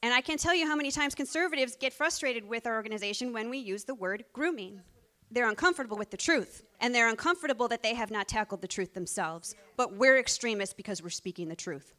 And 0.03 0.13
I 0.13 0.21
can't 0.21 0.39
tell 0.39 0.55
you 0.55 0.67
how 0.67 0.75
many 0.75 0.89
times 0.89 1.13
conservatives 1.13 1.77
get 1.79 1.93
frustrated 1.93 2.47
with 2.47 2.65
our 2.65 2.75
organization 2.75 3.33
when 3.33 3.49
we 3.49 3.59
use 3.59 3.83
the 3.83 3.93
word 3.93 4.23
grooming. 4.33 4.81
They're 5.29 5.47
uncomfortable 5.47 5.97
with 5.97 6.09
the 6.09 6.17
truth, 6.17 6.63
and 6.79 6.93
they're 6.93 7.07
uncomfortable 7.07 7.67
that 7.67 7.83
they 7.83 7.93
have 7.93 8.11
not 8.11 8.27
tackled 8.27 8.61
the 8.61 8.67
truth 8.67 8.93
themselves. 8.93 9.55
But 9.77 9.95
we're 9.95 10.17
extremists 10.17 10.73
because 10.73 11.03
we're 11.03 11.09
speaking 11.09 11.47
the 11.47 11.55
truth. 11.55 11.93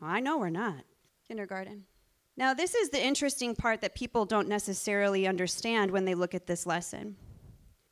I 0.00 0.20
know 0.20 0.38
we're 0.38 0.50
not. 0.50 0.84
Kindergarten. 1.28 1.84
Now, 2.36 2.54
this 2.54 2.74
is 2.74 2.88
the 2.88 3.04
interesting 3.04 3.54
part 3.54 3.82
that 3.82 3.94
people 3.94 4.24
don't 4.24 4.48
necessarily 4.48 5.26
understand 5.26 5.90
when 5.90 6.06
they 6.06 6.14
look 6.14 6.34
at 6.34 6.46
this 6.46 6.66
lesson. 6.66 7.16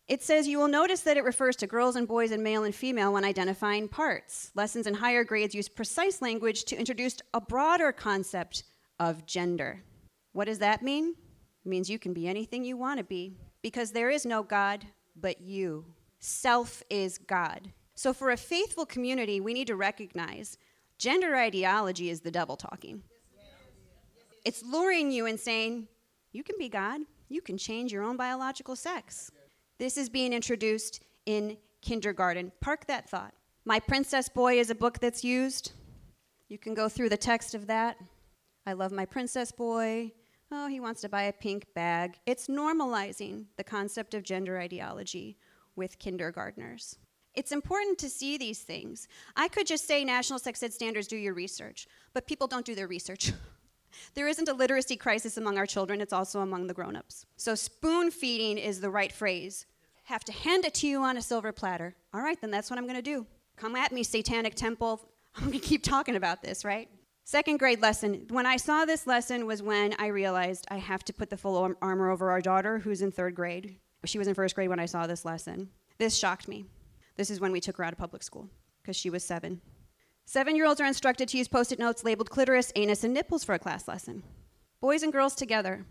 It 0.08 0.22
says 0.24 0.48
you 0.48 0.58
will 0.58 0.66
notice 0.66 1.02
that 1.02 1.18
it 1.18 1.24
refers 1.24 1.54
to 1.56 1.68
girls 1.68 1.94
and 1.94 2.08
boys 2.08 2.32
and 2.32 2.42
male 2.42 2.64
and 2.64 2.74
female 2.74 3.12
when 3.12 3.24
identifying 3.24 3.86
parts. 3.86 4.50
Lessons 4.56 4.88
in 4.88 4.94
higher 4.94 5.22
grades 5.22 5.54
use 5.54 5.68
precise 5.68 6.20
language 6.20 6.64
to 6.64 6.76
introduce 6.76 7.18
a 7.32 7.40
broader 7.40 7.92
concept 7.92 8.64
of 9.00 9.26
gender. 9.26 9.82
What 10.32 10.44
does 10.44 10.60
that 10.60 10.82
mean? 10.82 11.14
It 11.64 11.68
means 11.68 11.90
you 11.90 11.98
can 11.98 12.12
be 12.12 12.28
anything 12.28 12.64
you 12.64 12.76
want 12.76 12.98
to 12.98 13.04
be 13.04 13.34
because 13.62 13.90
there 13.90 14.10
is 14.10 14.24
no 14.24 14.44
God 14.44 14.86
but 15.16 15.40
you. 15.40 15.86
Self 16.20 16.82
is 16.90 17.18
God. 17.18 17.72
So, 17.94 18.12
for 18.12 18.30
a 18.30 18.36
faithful 18.36 18.86
community, 18.86 19.40
we 19.40 19.54
need 19.54 19.66
to 19.66 19.76
recognize 19.76 20.56
gender 20.98 21.34
ideology 21.34 22.10
is 22.10 22.20
the 22.20 22.30
devil 22.30 22.56
talking. 22.56 23.02
It's 24.44 24.62
luring 24.62 25.10
you 25.10 25.26
and 25.26 25.38
saying, 25.38 25.88
you 26.32 26.42
can 26.42 26.56
be 26.58 26.68
God, 26.68 27.00
you 27.28 27.42
can 27.42 27.58
change 27.58 27.92
your 27.92 28.02
own 28.02 28.16
biological 28.16 28.76
sex. 28.76 29.30
This 29.78 29.96
is 29.96 30.08
being 30.08 30.32
introduced 30.32 31.02
in 31.26 31.56
kindergarten. 31.82 32.52
Park 32.60 32.86
that 32.86 33.08
thought. 33.08 33.34
My 33.64 33.80
Princess 33.80 34.28
Boy 34.28 34.58
is 34.58 34.70
a 34.70 34.74
book 34.74 34.98
that's 34.98 35.24
used. 35.24 35.72
You 36.48 36.58
can 36.58 36.74
go 36.74 36.88
through 36.88 37.10
the 37.10 37.16
text 37.16 37.54
of 37.54 37.66
that. 37.66 37.96
I 38.66 38.72
love 38.72 38.92
my 38.92 39.06
princess 39.06 39.52
boy. 39.52 40.12
Oh, 40.52 40.66
he 40.66 40.80
wants 40.80 41.00
to 41.02 41.08
buy 41.08 41.22
a 41.24 41.32
pink 41.32 41.66
bag. 41.74 42.18
It's 42.26 42.48
normalizing 42.48 43.44
the 43.56 43.64
concept 43.64 44.14
of 44.14 44.22
gender 44.22 44.58
ideology 44.58 45.38
with 45.76 45.98
kindergartners. 45.98 46.98
It's 47.34 47.52
important 47.52 47.98
to 47.98 48.10
see 48.10 48.36
these 48.36 48.60
things. 48.60 49.06
I 49.36 49.46
could 49.46 49.66
just 49.66 49.86
say 49.86 50.04
national 50.04 50.40
sex 50.40 50.62
ed 50.62 50.72
standards, 50.72 51.06
do 51.06 51.16
your 51.16 51.34
research, 51.34 51.86
but 52.12 52.26
people 52.26 52.48
don't 52.48 52.66
do 52.66 52.74
their 52.74 52.88
research. 52.88 53.32
there 54.14 54.26
isn't 54.26 54.48
a 54.48 54.52
literacy 54.52 54.96
crisis 54.96 55.36
among 55.36 55.56
our 55.56 55.66
children, 55.66 56.00
it's 56.00 56.12
also 56.12 56.40
among 56.40 56.66
the 56.66 56.74
grown 56.74 56.96
ups. 56.96 57.26
So, 57.36 57.54
spoon 57.54 58.10
feeding 58.10 58.58
is 58.58 58.80
the 58.80 58.90
right 58.90 59.12
phrase. 59.12 59.66
Have 60.04 60.24
to 60.24 60.32
hand 60.32 60.64
it 60.64 60.74
to 60.74 60.88
you 60.88 61.02
on 61.02 61.16
a 61.16 61.22
silver 61.22 61.52
platter. 61.52 61.94
All 62.12 62.20
right, 62.20 62.40
then 62.40 62.50
that's 62.50 62.68
what 62.68 62.78
I'm 62.78 62.86
going 62.86 62.96
to 62.96 63.02
do. 63.02 63.26
Come 63.56 63.76
at 63.76 63.92
me, 63.92 64.02
Satanic 64.02 64.56
Temple. 64.56 65.08
I'm 65.36 65.44
going 65.44 65.60
to 65.60 65.64
keep 65.64 65.84
talking 65.84 66.16
about 66.16 66.42
this, 66.42 66.64
right? 66.64 66.88
Second 67.24 67.58
grade 67.58 67.80
lesson. 67.80 68.26
When 68.30 68.46
I 68.46 68.56
saw 68.56 68.84
this 68.84 69.06
lesson 69.06 69.46
was 69.46 69.62
when 69.62 69.94
I 69.98 70.08
realized 70.08 70.66
I 70.70 70.78
have 70.78 71.04
to 71.04 71.12
put 71.12 71.30
the 71.30 71.36
full 71.36 71.74
armor 71.80 72.10
over 72.10 72.30
our 72.30 72.40
daughter 72.40 72.78
who's 72.78 73.02
in 73.02 73.12
third 73.12 73.34
grade. 73.34 73.76
She 74.04 74.18
was 74.18 74.26
in 74.26 74.34
first 74.34 74.54
grade 74.54 74.68
when 74.68 74.80
I 74.80 74.86
saw 74.86 75.06
this 75.06 75.24
lesson. 75.24 75.68
This 75.98 76.16
shocked 76.16 76.48
me. 76.48 76.64
This 77.16 77.30
is 77.30 77.40
when 77.40 77.52
we 77.52 77.60
took 77.60 77.76
her 77.76 77.84
out 77.84 77.92
of 77.92 77.98
public 77.98 78.22
school 78.22 78.48
because 78.82 78.96
she 78.96 79.10
was 79.10 79.22
seven. 79.22 79.60
Seven 80.24 80.56
year 80.56 80.66
olds 80.66 80.80
are 80.80 80.86
instructed 80.86 81.28
to 81.28 81.38
use 81.38 81.48
post 81.48 81.72
it 81.72 81.78
notes 81.78 82.04
labeled 82.04 82.30
clitoris, 82.30 82.72
anus, 82.76 83.04
and 83.04 83.12
nipples 83.12 83.44
for 83.44 83.54
a 83.54 83.58
class 83.58 83.86
lesson. 83.86 84.22
Boys 84.80 85.02
and 85.02 85.12
girls 85.12 85.34
together 85.34 85.84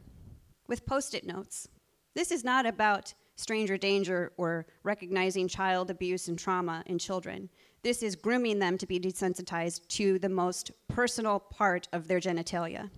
with 0.67 0.85
post 0.85 1.13
it 1.13 1.25
notes. 1.25 1.67
This 2.15 2.31
is 2.31 2.43
not 2.43 2.65
about 2.65 3.13
stranger 3.35 3.77
danger 3.77 4.31
or 4.37 4.65
recognizing 4.83 5.47
child 5.47 5.89
abuse 5.89 6.27
and 6.27 6.37
trauma 6.37 6.83
in 6.85 6.99
children. 6.99 7.49
This 7.81 8.03
is 8.03 8.15
grooming 8.15 8.59
them 8.59 8.77
to 8.77 8.85
be 8.85 8.99
desensitized 8.99 9.87
to 9.89 10.19
the 10.19 10.29
most 10.29 10.71
personal 10.87 11.39
part 11.39 11.87
of 11.93 12.07
their 12.07 12.19
genitalia. 12.19 12.89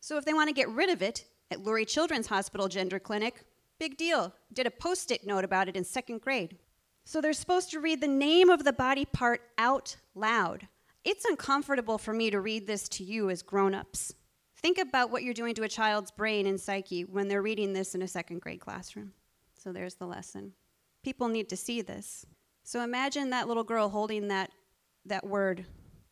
So 0.00 0.18
if 0.18 0.24
they 0.24 0.34
want 0.34 0.48
to 0.48 0.54
get 0.54 0.68
rid 0.68 0.90
of 0.90 1.02
it, 1.02 1.24
at 1.50 1.62
Lurie 1.62 1.86
Children's 1.86 2.26
Hospital 2.26 2.68
Gender 2.68 2.98
Clinic, 2.98 3.44
big 3.78 3.96
deal. 3.96 4.34
Did 4.52 4.66
a 4.66 4.70
post 4.70 5.10
it 5.10 5.26
note 5.26 5.44
about 5.44 5.68
it 5.68 5.76
in 5.76 5.84
second 5.84 6.20
grade. 6.20 6.56
So 7.04 7.20
they're 7.20 7.32
supposed 7.32 7.70
to 7.70 7.80
read 7.80 8.00
the 8.00 8.08
name 8.08 8.50
of 8.50 8.64
the 8.64 8.72
body 8.72 9.04
part 9.04 9.42
out 9.58 9.96
loud. 10.14 10.66
It's 11.04 11.24
uncomfortable 11.24 11.98
for 11.98 12.12
me 12.12 12.30
to 12.30 12.40
read 12.40 12.66
this 12.66 12.88
to 12.90 13.04
you 13.04 13.30
as 13.30 13.42
grown 13.42 13.74
ups. 13.74 14.12
Think 14.56 14.78
about 14.78 15.10
what 15.10 15.22
you're 15.22 15.34
doing 15.34 15.54
to 15.54 15.62
a 15.62 15.68
child's 15.68 16.10
brain 16.10 16.46
and 16.46 16.60
psyche 16.60 17.04
when 17.04 17.28
they're 17.28 17.42
reading 17.42 17.72
this 17.72 17.94
in 17.94 18.02
a 18.02 18.08
second 18.08 18.40
grade 18.40 18.60
classroom. 18.60 19.12
So 19.56 19.72
there's 19.72 19.94
the 19.94 20.06
lesson. 20.06 20.52
People 21.04 21.28
need 21.28 21.48
to 21.50 21.56
see 21.56 21.80
this. 21.80 22.26
So 22.66 22.82
imagine 22.82 23.30
that 23.30 23.46
little 23.46 23.62
girl 23.62 23.88
holding 23.88 24.26
that, 24.26 24.50
that 25.04 25.24
word 25.24 25.64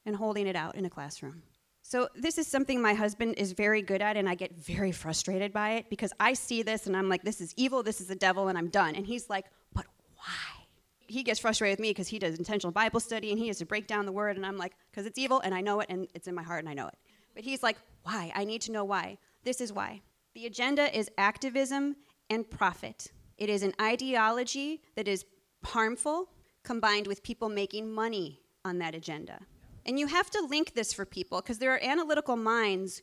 and 0.06 0.14
holding 0.14 0.46
it 0.46 0.54
out 0.54 0.76
in 0.76 0.84
a 0.84 0.88
classroom. 0.88 1.42
So 1.82 2.08
this 2.14 2.38
is 2.38 2.46
something 2.46 2.80
my 2.80 2.94
husband 2.94 3.34
is 3.38 3.50
very 3.50 3.82
good 3.82 4.00
at, 4.00 4.16
and 4.16 4.28
I 4.28 4.36
get 4.36 4.54
very 4.54 4.92
frustrated 4.92 5.52
by 5.52 5.72
it 5.72 5.90
because 5.90 6.12
I 6.20 6.34
see 6.34 6.62
this 6.62 6.86
and 6.86 6.96
I'm 6.96 7.08
like, 7.08 7.24
this 7.24 7.40
is 7.40 7.52
evil, 7.56 7.82
this 7.82 8.00
is 8.00 8.06
the 8.06 8.14
devil, 8.14 8.46
and 8.46 8.56
I'm 8.56 8.68
done. 8.68 8.94
And 8.94 9.04
he's 9.04 9.28
like, 9.28 9.46
but 9.74 9.84
why? 10.14 10.66
He 11.08 11.24
gets 11.24 11.40
frustrated 11.40 11.72
with 11.72 11.82
me 11.82 11.90
because 11.90 12.06
he 12.06 12.20
does 12.20 12.38
intentional 12.38 12.70
Bible 12.70 13.00
study 13.00 13.32
and 13.32 13.38
he 13.38 13.48
has 13.48 13.58
to 13.58 13.66
break 13.66 13.88
down 13.88 14.06
the 14.06 14.12
word, 14.12 14.36
and 14.36 14.46
I'm 14.46 14.56
like, 14.56 14.74
because 14.92 15.06
it's 15.06 15.18
evil 15.18 15.40
and 15.40 15.52
I 15.52 15.60
know 15.60 15.80
it 15.80 15.88
and 15.88 16.06
it's 16.14 16.28
in 16.28 16.36
my 16.36 16.44
heart 16.44 16.60
and 16.60 16.68
I 16.68 16.74
know 16.74 16.86
it. 16.86 16.94
But 17.34 17.42
he's 17.42 17.64
like, 17.64 17.78
why? 18.04 18.30
I 18.32 18.44
need 18.44 18.60
to 18.62 18.72
know 18.72 18.84
why. 18.84 19.18
This 19.42 19.60
is 19.60 19.72
why. 19.72 20.02
The 20.36 20.46
agenda 20.46 20.96
is 20.96 21.10
activism 21.18 21.96
and 22.30 22.48
profit. 22.48 23.08
It 23.38 23.50
is 23.50 23.64
an 23.64 23.74
ideology 23.80 24.82
that 24.94 25.08
is 25.08 25.24
harmful 25.64 26.28
combined 26.64 27.07
with 27.07 27.22
people 27.22 27.48
making 27.48 27.92
money 27.92 28.40
on 28.64 28.79
that 28.79 28.94
agenda. 28.94 29.38
And 29.87 29.98
you 29.98 30.07
have 30.07 30.31
to 30.31 30.40
link 30.40 30.74
this 30.74 30.92
for 30.92 31.05
people 31.05 31.40
because 31.40 31.59
there 31.59 31.72
are 31.74 31.81
analytical 31.83 32.37
minds 32.37 33.03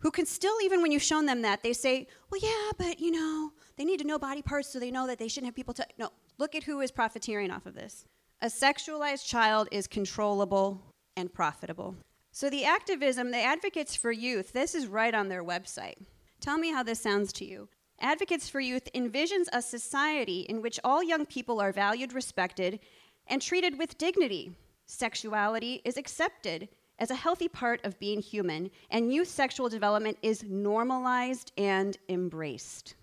who 0.00 0.10
can 0.10 0.26
still, 0.26 0.54
even 0.62 0.82
when 0.82 0.92
you've 0.92 1.02
shown 1.02 1.26
them 1.26 1.42
that, 1.42 1.62
they 1.62 1.72
say, 1.72 2.06
well, 2.30 2.40
yeah, 2.40 2.70
but 2.76 3.00
you 3.00 3.10
know, 3.10 3.52
they 3.76 3.84
need 3.84 3.98
to 3.98 4.06
know 4.06 4.18
body 4.18 4.42
parts 4.42 4.72
so 4.72 4.78
they 4.78 4.90
know 4.90 5.06
that 5.06 5.18
they 5.18 5.26
shouldn't 5.26 5.48
have 5.48 5.56
people 5.56 5.74
to. 5.74 5.86
No, 5.98 6.10
look 6.38 6.54
at 6.54 6.64
who 6.64 6.80
is 6.80 6.90
profiteering 6.90 7.50
off 7.50 7.66
of 7.66 7.74
this. 7.74 8.04
A 8.40 8.46
sexualized 8.46 9.26
child 9.26 9.68
is 9.72 9.88
controllable 9.88 10.80
and 11.16 11.32
profitable. 11.32 11.96
So 12.30 12.48
the 12.48 12.64
activism, 12.64 13.32
the 13.32 13.38
advocates 13.38 13.96
for 13.96 14.12
youth, 14.12 14.52
this 14.52 14.74
is 14.74 14.86
right 14.86 15.14
on 15.14 15.28
their 15.28 15.42
website. 15.42 15.96
Tell 16.40 16.58
me 16.58 16.70
how 16.70 16.84
this 16.84 17.00
sounds 17.00 17.32
to 17.34 17.44
you. 17.44 17.68
Advocates 18.00 18.48
for 18.48 18.60
Youth 18.60 18.88
envisions 18.94 19.46
a 19.52 19.60
society 19.60 20.42
in 20.42 20.62
which 20.62 20.78
all 20.84 21.02
young 21.02 21.26
people 21.26 21.60
are 21.60 21.72
valued, 21.72 22.12
respected, 22.12 22.78
and 23.28 23.40
treated 23.40 23.78
with 23.78 23.98
dignity. 23.98 24.52
Sexuality 24.86 25.82
is 25.84 25.96
accepted 25.96 26.68
as 26.98 27.10
a 27.10 27.14
healthy 27.14 27.48
part 27.48 27.84
of 27.84 27.98
being 27.98 28.20
human, 28.20 28.70
and 28.90 29.12
youth 29.12 29.28
sexual 29.28 29.68
development 29.68 30.18
is 30.22 30.42
normalized 30.42 31.52
and 31.56 31.96
embraced. 32.08 32.94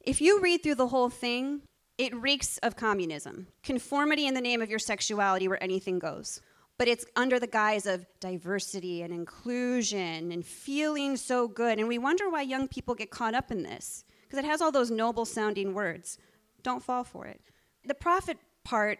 If 0.00 0.20
you 0.20 0.40
read 0.40 0.62
through 0.62 0.76
the 0.76 0.88
whole 0.88 1.08
thing, 1.08 1.62
it 1.96 2.14
reeks 2.14 2.58
of 2.58 2.76
communism. 2.76 3.48
Conformity 3.62 4.26
in 4.26 4.34
the 4.34 4.40
name 4.40 4.62
of 4.62 4.70
your 4.70 4.78
sexuality 4.78 5.48
where 5.48 5.62
anything 5.62 5.98
goes. 5.98 6.40
But 6.78 6.86
it's 6.86 7.04
under 7.16 7.40
the 7.40 7.48
guise 7.48 7.86
of 7.86 8.06
diversity 8.20 9.02
and 9.02 9.12
inclusion 9.12 10.30
and 10.30 10.46
feeling 10.46 11.16
so 11.16 11.48
good. 11.48 11.78
And 11.78 11.88
we 11.88 11.98
wonder 11.98 12.30
why 12.30 12.42
young 12.42 12.68
people 12.68 12.94
get 12.94 13.10
caught 13.10 13.34
up 13.34 13.50
in 13.50 13.64
this 13.64 14.04
because 14.22 14.38
it 14.38 14.44
has 14.44 14.60
all 14.60 14.70
those 14.70 14.90
noble 14.90 15.24
sounding 15.24 15.74
words. 15.74 16.18
Don't 16.62 16.82
fall 16.82 17.02
for 17.02 17.26
it. 17.26 17.40
The 17.84 17.94
profit 17.94 18.38
part 18.64 18.98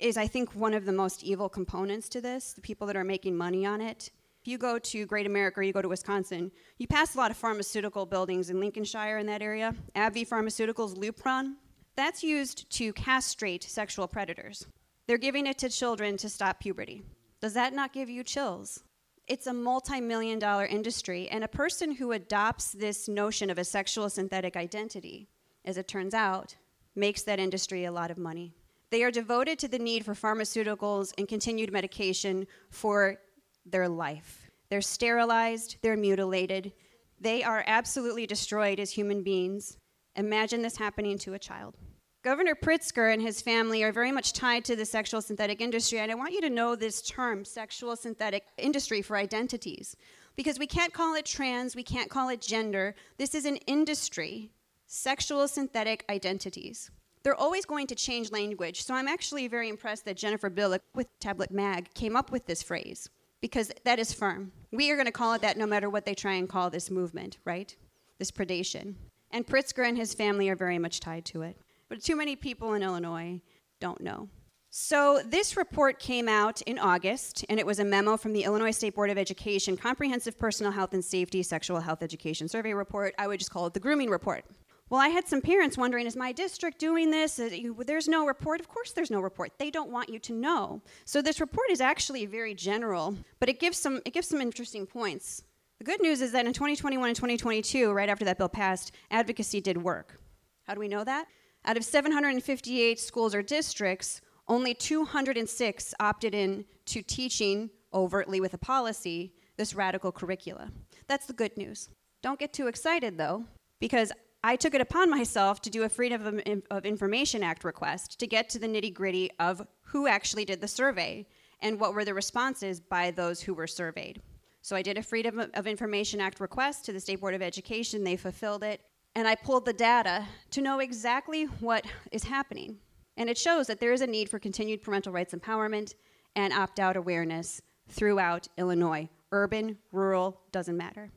is, 0.00 0.16
I 0.16 0.26
think, 0.26 0.54
one 0.54 0.74
of 0.74 0.84
the 0.84 0.92
most 0.92 1.22
evil 1.22 1.48
components 1.48 2.08
to 2.10 2.20
this, 2.20 2.52
the 2.52 2.60
people 2.60 2.86
that 2.86 2.96
are 2.96 3.04
making 3.04 3.36
money 3.36 3.64
on 3.66 3.80
it. 3.80 4.10
If 4.40 4.48
you 4.48 4.56
go 4.56 4.78
to 4.78 5.06
Great 5.06 5.26
America 5.26 5.60
or 5.60 5.62
you 5.62 5.72
go 5.72 5.82
to 5.82 5.88
Wisconsin, 5.88 6.50
you 6.78 6.86
pass 6.86 7.14
a 7.14 7.18
lot 7.18 7.30
of 7.30 7.36
pharmaceutical 7.36 8.06
buildings 8.06 8.48
in 8.48 8.58
Lincolnshire 8.58 9.18
in 9.18 9.26
that 9.26 9.42
area. 9.42 9.74
AbbVie 9.94 10.26
Pharmaceuticals, 10.26 10.96
Lupron, 10.96 11.56
that's 11.94 12.22
used 12.22 12.70
to 12.70 12.92
castrate 12.94 13.62
sexual 13.64 14.08
predators. 14.08 14.66
They're 15.06 15.18
giving 15.18 15.46
it 15.46 15.58
to 15.58 15.68
children 15.68 16.16
to 16.18 16.28
stop 16.30 16.60
puberty. 16.60 17.02
Does 17.42 17.52
that 17.54 17.74
not 17.74 17.92
give 17.92 18.08
you 18.08 18.24
chills? 18.24 18.82
It's 19.26 19.46
a 19.46 19.52
multi 19.52 20.00
million 20.00 20.38
dollar 20.38 20.64
industry, 20.64 21.28
and 21.28 21.44
a 21.44 21.48
person 21.48 21.92
who 21.92 22.12
adopts 22.12 22.72
this 22.72 23.08
notion 23.08 23.50
of 23.50 23.58
a 23.58 23.64
sexual 23.64 24.08
synthetic 24.08 24.56
identity, 24.56 25.28
as 25.64 25.76
it 25.76 25.86
turns 25.86 26.14
out, 26.14 26.56
makes 26.94 27.22
that 27.22 27.38
industry 27.38 27.84
a 27.84 27.92
lot 27.92 28.10
of 28.10 28.18
money. 28.18 28.54
They 28.90 29.04
are 29.04 29.10
devoted 29.10 29.58
to 29.60 29.68
the 29.68 29.78
need 29.78 30.04
for 30.04 30.14
pharmaceuticals 30.14 31.12
and 31.16 31.28
continued 31.28 31.72
medication 31.72 32.46
for 32.70 33.18
their 33.64 33.88
life. 33.88 34.50
They're 34.68 34.80
sterilized, 34.80 35.76
they're 35.82 35.96
mutilated, 35.96 36.72
they 37.20 37.42
are 37.42 37.62
absolutely 37.66 38.26
destroyed 38.26 38.80
as 38.80 38.90
human 38.90 39.22
beings. 39.22 39.76
Imagine 40.16 40.62
this 40.62 40.76
happening 40.76 41.18
to 41.18 41.34
a 41.34 41.38
child. 41.38 41.76
Governor 42.22 42.54
Pritzker 42.54 43.12
and 43.12 43.22
his 43.22 43.40
family 43.40 43.82
are 43.82 43.92
very 43.92 44.12
much 44.12 44.32
tied 44.32 44.64
to 44.66 44.76
the 44.76 44.84
sexual 44.84 45.22
synthetic 45.22 45.60
industry, 45.60 46.00
and 46.00 46.10
I 46.10 46.14
want 46.14 46.32
you 46.32 46.40
to 46.42 46.50
know 46.50 46.76
this 46.76 47.00
term, 47.02 47.44
sexual 47.44 47.96
synthetic 47.96 48.44
industry, 48.58 49.00
for 49.00 49.16
identities. 49.16 49.96
Because 50.36 50.58
we 50.58 50.66
can't 50.66 50.92
call 50.92 51.14
it 51.14 51.24
trans, 51.24 51.74
we 51.74 51.82
can't 51.82 52.10
call 52.10 52.28
it 52.28 52.40
gender. 52.40 52.94
This 53.18 53.34
is 53.34 53.44
an 53.46 53.56
industry, 53.66 54.50
sexual 54.86 55.48
synthetic 55.48 56.04
identities. 56.10 56.90
They're 57.22 57.34
always 57.34 57.66
going 57.66 57.86
to 57.88 57.94
change 57.94 58.32
language, 58.32 58.82
so 58.82 58.94
I'm 58.94 59.08
actually 59.08 59.46
very 59.46 59.68
impressed 59.68 60.06
that 60.06 60.16
Jennifer 60.16 60.48
Bilek 60.48 60.80
with 60.94 61.06
Tablet 61.20 61.50
Mag 61.50 61.92
came 61.92 62.16
up 62.16 62.30
with 62.30 62.46
this 62.46 62.62
phrase 62.62 63.10
because 63.42 63.70
that 63.84 63.98
is 63.98 64.12
firm. 64.12 64.52
We 64.72 64.90
are 64.90 64.96
going 64.96 65.06
to 65.06 65.12
call 65.12 65.34
it 65.34 65.42
that 65.42 65.58
no 65.58 65.66
matter 65.66 65.90
what 65.90 66.06
they 66.06 66.14
try 66.14 66.34
and 66.34 66.48
call 66.48 66.70
this 66.70 66.90
movement, 66.90 67.38
right? 67.44 67.74
This 68.18 68.30
predation. 68.30 68.94
And 69.30 69.46
Pritzker 69.46 69.86
and 69.86 69.96
his 69.96 70.14
family 70.14 70.48
are 70.48 70.56
very 70.56 70.78
much 70.78 71.00
tied 71.00 71.24
to 71.26 71.42
it. 71.42 71.56
But 71.88 72.02
too 72.02 72.16
many 72.16 72.36
people 72.36 72.72
in 72.74 72.82
Illinois 72.82 73.40
don't 73.80 74.00
know. 74.00 74.28
So, 74.72 75.20
this 75.26 75.56
report 75.56 75.98
came 75.98 76.28
out 76.28 76.62
in 76.62 76.78
August, 76.78 77.44
and 77.48 77.58
it 77.58 77.66
was 77.66 77.80
a 77.80 77.84
memo 77.84 78.16
from 78.16 78.32
the 78.32 78.44
Illinois 78.44 78.70
State 78.70 78.94
Board 78.94 79.10
of 79.10 79.18
Education 79.18 79.76
Comprehensive 79.76 80.38
Personal 80.38 80.70
Health 80.70 80.94
and 80.94 81.04
Safety 81.04 81.42
Sexual 81.42 81.80
Health 81.80 82.04
Education 82.04 82.46
Survey 82.46 82.72
Report. 82.72 83.12
I 83.18 83.26
would 83.26 83.40
just 83.40 83.50
call 83.50 83.66
it 83.66 83.74
the 83.74 83.80
grooming 83.80 84.10
report. 84.10 84.44
Well, 84.90 85.00
I 85.00 85.08
had 85.08 85.28
some 85.28 85.40
parents 85.40 85.78
wondering, 85.78 86.06
is 86.06 86.16
my 86.16 86.32
district 86.32 86.80
doing 86.80 87.12
this? 87.12 87.40
There's 87.86 88.08
no 88.08 88.26
report. 88.26 88.58
Of 88.58 88.68
course, 88.68 88.90
there's 88.90 89.10
no 89.10 89.20
report. 89.20 89.52
They 89.56 89.70
don't 89.70 89.90
want 89.90 90.08
you 90.08 90.18
to 90.18 90.32
know. 90.32 90.82
So 91.04 91.22
this 91.22 91.40
report 91.40 91.70
is 91.70 91.80
actually 91.80 92.26
very 92.26 92.54
general, 92.54 93.16
but 93.38 93.48
it 93.48 93.60
gives 93.60 93.78
some 93.78 94.02
it 94.04 94.12
gives 94.12 94.26
some 94.26 94.40
interesting 94.40 94.86
points. 94.86 95.44
The 95.78 95.84
good 95.84 96.02
news 96.02 96.20
is 96.20 96.32
that 96.32 96.44
in 96.44 96.52
2021 96.52 97.08
and 97.08 97.16
2022, 97.16 97.92
right 97.92 98.08
after 98.08 98.24
that 98.24 98.36
bill 98.36 98.48
passed, 98.48 98.92
advocacy 99.12 99.60
did 99.60 99.80
work. 99.80 100.20
How 100.64 100.74
do 100.74 100.80
we 100.80 100.88
know 100.88 101.04
that? 101.04 101.26
Out 101.64 101.76
of 101.76 101.84
758 101.84 102.98
schools 102.98 103.34
or 103.34 103.42
districts, 103.42 104.20
only 104.48 104.74
206 104.74 105.94
opted 106.00 106.34
in 106.34 106.64
to 106.86 107.00
teaching 107.00 107.70
overtly 107.94 108.40
with 108.40 108.54
a 108.54 108.58
policy 108.58 109.32
this 109.56 109.72
radical 109.72 110.10
curricula. 110.10 110.70
That's 111.06 111.26
the 111.26 111.32
good 111.32 111.56
news. 111.56 111.90
Don't 112.22 112.40
get 112.40 112.52
too 112.52 112.66
excited 112.66 113.16
though, 113.16 113.44
because 113.78 114.10
I 114.42 114.56
took 114.56 114.74
it 114.74 114.80
upon 114.80 115.10
myself 115.10 115.60
to 115.62 115.70
do 115.70 115.82
a 115.82 115.88
Freedom 115.88 116.40
of 116.70 116.86
Information 116.86 117.42
Act 117.42 117.62
request 117.62 118.18
to 118.20 118.26
get 118.26 118.48
to 118.50 118.58
the 118.58 118.66
nitty 118.66 118.94
gritty 118.94 119.30
of 119.38 119.66
who 119.82 120.06
actually 120.06 120.46
did 120.46 120.62
the 120.62 120.68
survey 120.68 121.26
and 121.60 121.78
what 121.78 121.92
were 121.92 122.06
the 122.06 122.14
responses 122.14 122.80
by 122.80 123.10
those 123.10 123.42
who 123.42 123.52
were 123.52 123.66
surveyed. 123.66 124.22
So 124.62 124.74
I 124.76 124.82
did 124.82 124.96
a 124.96 125.02
Freedom 125.02 125.50
of 125.52 125.66
Information 125.66 126.22
Act 126.22 126.40
request 126.40 126.86
to 126.86 126.92
the 126.92 127.00
State 127.00 127.20
Board 127.20 127.34
of 127.34 127.42
Education. 127.42 128.02
They 128.02 128.16
fulfilled 128.16 128.64
it. 128.64 128.80
And 129.14 129.28
I 129.28 129.34
pulled 129.34 129.66
the 129.66 129.74
data 129.74 130.24
to 130.52 130.62
know 130.62 130.78
exactly 130.78 131.44
what 131.44 131.84
is 132.10 132.24
happening. 132.24 132.78
And 133.18 133.28
it 133.28 133.36
shows 133.36 133.66
that 133.66 133.78
there 133.78 133.92
is 133.92 134.00
a 134.00 134.06
need 134.06 134.30
for 134.30 134.38
continued 134.38 134.82
parental 134.82 135.12
rights 135.12 135.34
empowerment 135.34 135.94
and 136.34 136.54
opt 136.54 136.80
out 136.80 136.96
awareness 136.96 137.60
throughout 137.88 138.48
Illinois. 138.56 139.08
Urban, 139.32 139.76
rural, 139.92 140.40
doesn't 140.50 140.76
matter. 140.76 141.10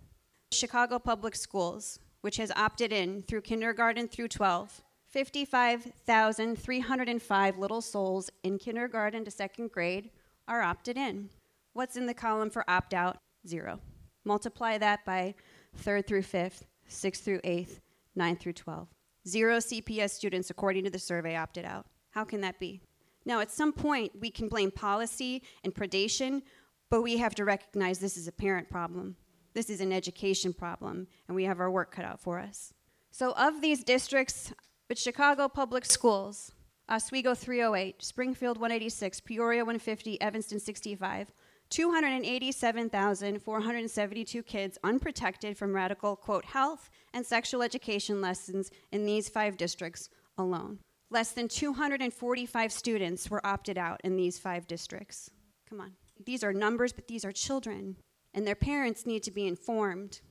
Chicago 0.52 1.00
Public 1.00 1.36
Schools 1.36 2.00
which 2.24 2.38
has 2.38 2.52
opted 2.56 2.92
in 2.94 3.22
through 3.22 3.42
kindergarten 3.42 4.08
through 4.08 4.30
12. 4.30 4.82
55,305 5.08 7.58
little 7.58 7.82
souls 7.82 8.30
in 8.44 8.58
kindergarten 8.58 9.26
to 9.26 9.32
second 9.32 9.72
grade 9.72 10.10
are 10.48 10.62
opted 10.62 10.98
in. 10.98 11.30
What's 11.74 11.98
in 11.98 12.06
the 12.06 12.14
column 12.14 12.50
for 12.50 12.64
opt 12.70 12.94
out? 12.94 13.18
Zero. 13.46 13.82
Multiply 14.24 14.78
that 14.78 15.04
by 15.06 15.36
third 15.76 16.08
through 16.08 16.22
fifth, 16.22 16.66
sixth 16.88 17.26
through 17.26 17.42
eighth, 17.44 17.82
ninth 18.16 18.40
through 18.40 18.54
12. 18.54 18.88
Zero 19.28 19.58
CPS 19.58 20.12
students, 20.12 20.50
according 20.50 20.86
to 20.86 20.90
the 20.90 21.00
survey, 21.00 21.36
opted 21.36 21.66
out. 21.66 21.88
How 22.12 22.24
can 22.24 22.40
that 22.40 22.58
be? 22.58 22.80
Now, 23.26 23.42
at 23.42 23.52
some 23.52 23.74
point, 23.74 24.14
we 24.18 24.32
can 24.32 24.48
blame 24.48 24.72
policy 24.72 25.44
and 25.66 25.76
predation, 25.76 26.44
but 26.90 27.02
we 27.02 27.18
have 27.18 27.36
to 27.36 27.44
recognize 27.44 28.00
this 28.00 28.16
is 28.16 28.30
a 28.30 28.32
parent 28.32 28.70
problem. 28.70 29.18
This 29.54 29.70
is 29.70 29.82
an 29.82 29.94
education 29.94 30.54
problem, 30.54 31.08
and 31.28 31.36
we 31.36 31.44
have 31.46 31.60
our 31.60 31.70
work 31.70 31.92
cut 31.92 32.06
out 32.06 32.20
for 32.20 32.40
us. 32.40 32.74
So, 33.12 33.34
of 33.34 33.62
these 33.62 33.84
districts, 33.84 34.52
but 34.88 34.98
Chicago 34.98 35.48
Public 35.48 35.86
Schools, 35.86 36.54
Oswego 36.90 37.36
308, 37.36 38.04
Springfield 38.04 38.58
186, 38.58 39.20
Peoria 39.22 39.64
150, 39.64 40.20
Evanston 40.20 40.60
65, 40.60 41.32
287,472 41.70 44.44
kids 44.44 44.78
unprotected 44.84 45.58
from 45.58 45.76
radical, 45.76 46.16
quote, 46.16 46.46
health 46.46 46.90
and 47.14 47.26
sexual 47.26 47.62
education 47.62 48.22
lessons 48.22 48.72
in 48.92 49.06
these 49.06 49.30
five 49.30 49.58
districts 49.58 50.10
alone. 50.38 50.80
Less 51.10 51.32
than 51.32 51.48
245 51.48 52.72
students 52.72 53.30
were 53.30 53.46
opted 53.46 53.78
out 53.78 54.02
in 54.04 54.16
these 54.16 54.40
five 54.40 54.68
districts. 54.68 55.30
Come 55.70 55.80
on. 55.80 55.92
These 56.26 56.44
are 56.44 56.54
numbers, 56.54 56.92
but 56.92 57.08
these 57.08 57.24
are 57.24 57.32
children 57.32 57.98
and 58.34 58.46
their 58.46 58.56
parents 58.56 59.06
need 59.06 59.24
to 59.24 59.32
be 59.32 59.48
informed. 59.48 60.22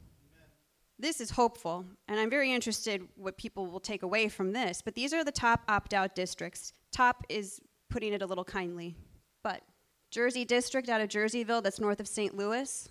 This 0.99 1.21
is 1.21 1.31
hopeful, 1.31 1.85
and 2.09 2.21
I'm 2.21 2.31
very 2.31 2.53
interested 2.53 3.03
what 3.17 3.37
people 3.37 3.67
will 3.67 3.81
take 3.81 4.03
away 4.03 4.29
from 4.29 4.53
this. 4.53 4.83
But 4.83 4.95
these 4.95 5.13
are 5.13 5.25
the 5.25 5.33
top 5.33 5.63
opt 5.69 5.95
out 5.95 6.15
districts. 6.15 6.73
Top 6.93 7.25
is 7.29 7.61
putting 7.91 8.13
it 8.13 8.23
a 8.23 8.27
little 8.27 8.45
kindly. 8.45 8.97
But 9.43 9.63
Jersey 10.11 10.45
District 10.45 10.89
out 10.89 11.01
of 11.01 11.09
Jerseyville, 11.09 11.63
that's 11.63 11.81
north 11.81 12.01
of 12.01 12.07
St. 12.07 12.37
Louis, 12.37 12.89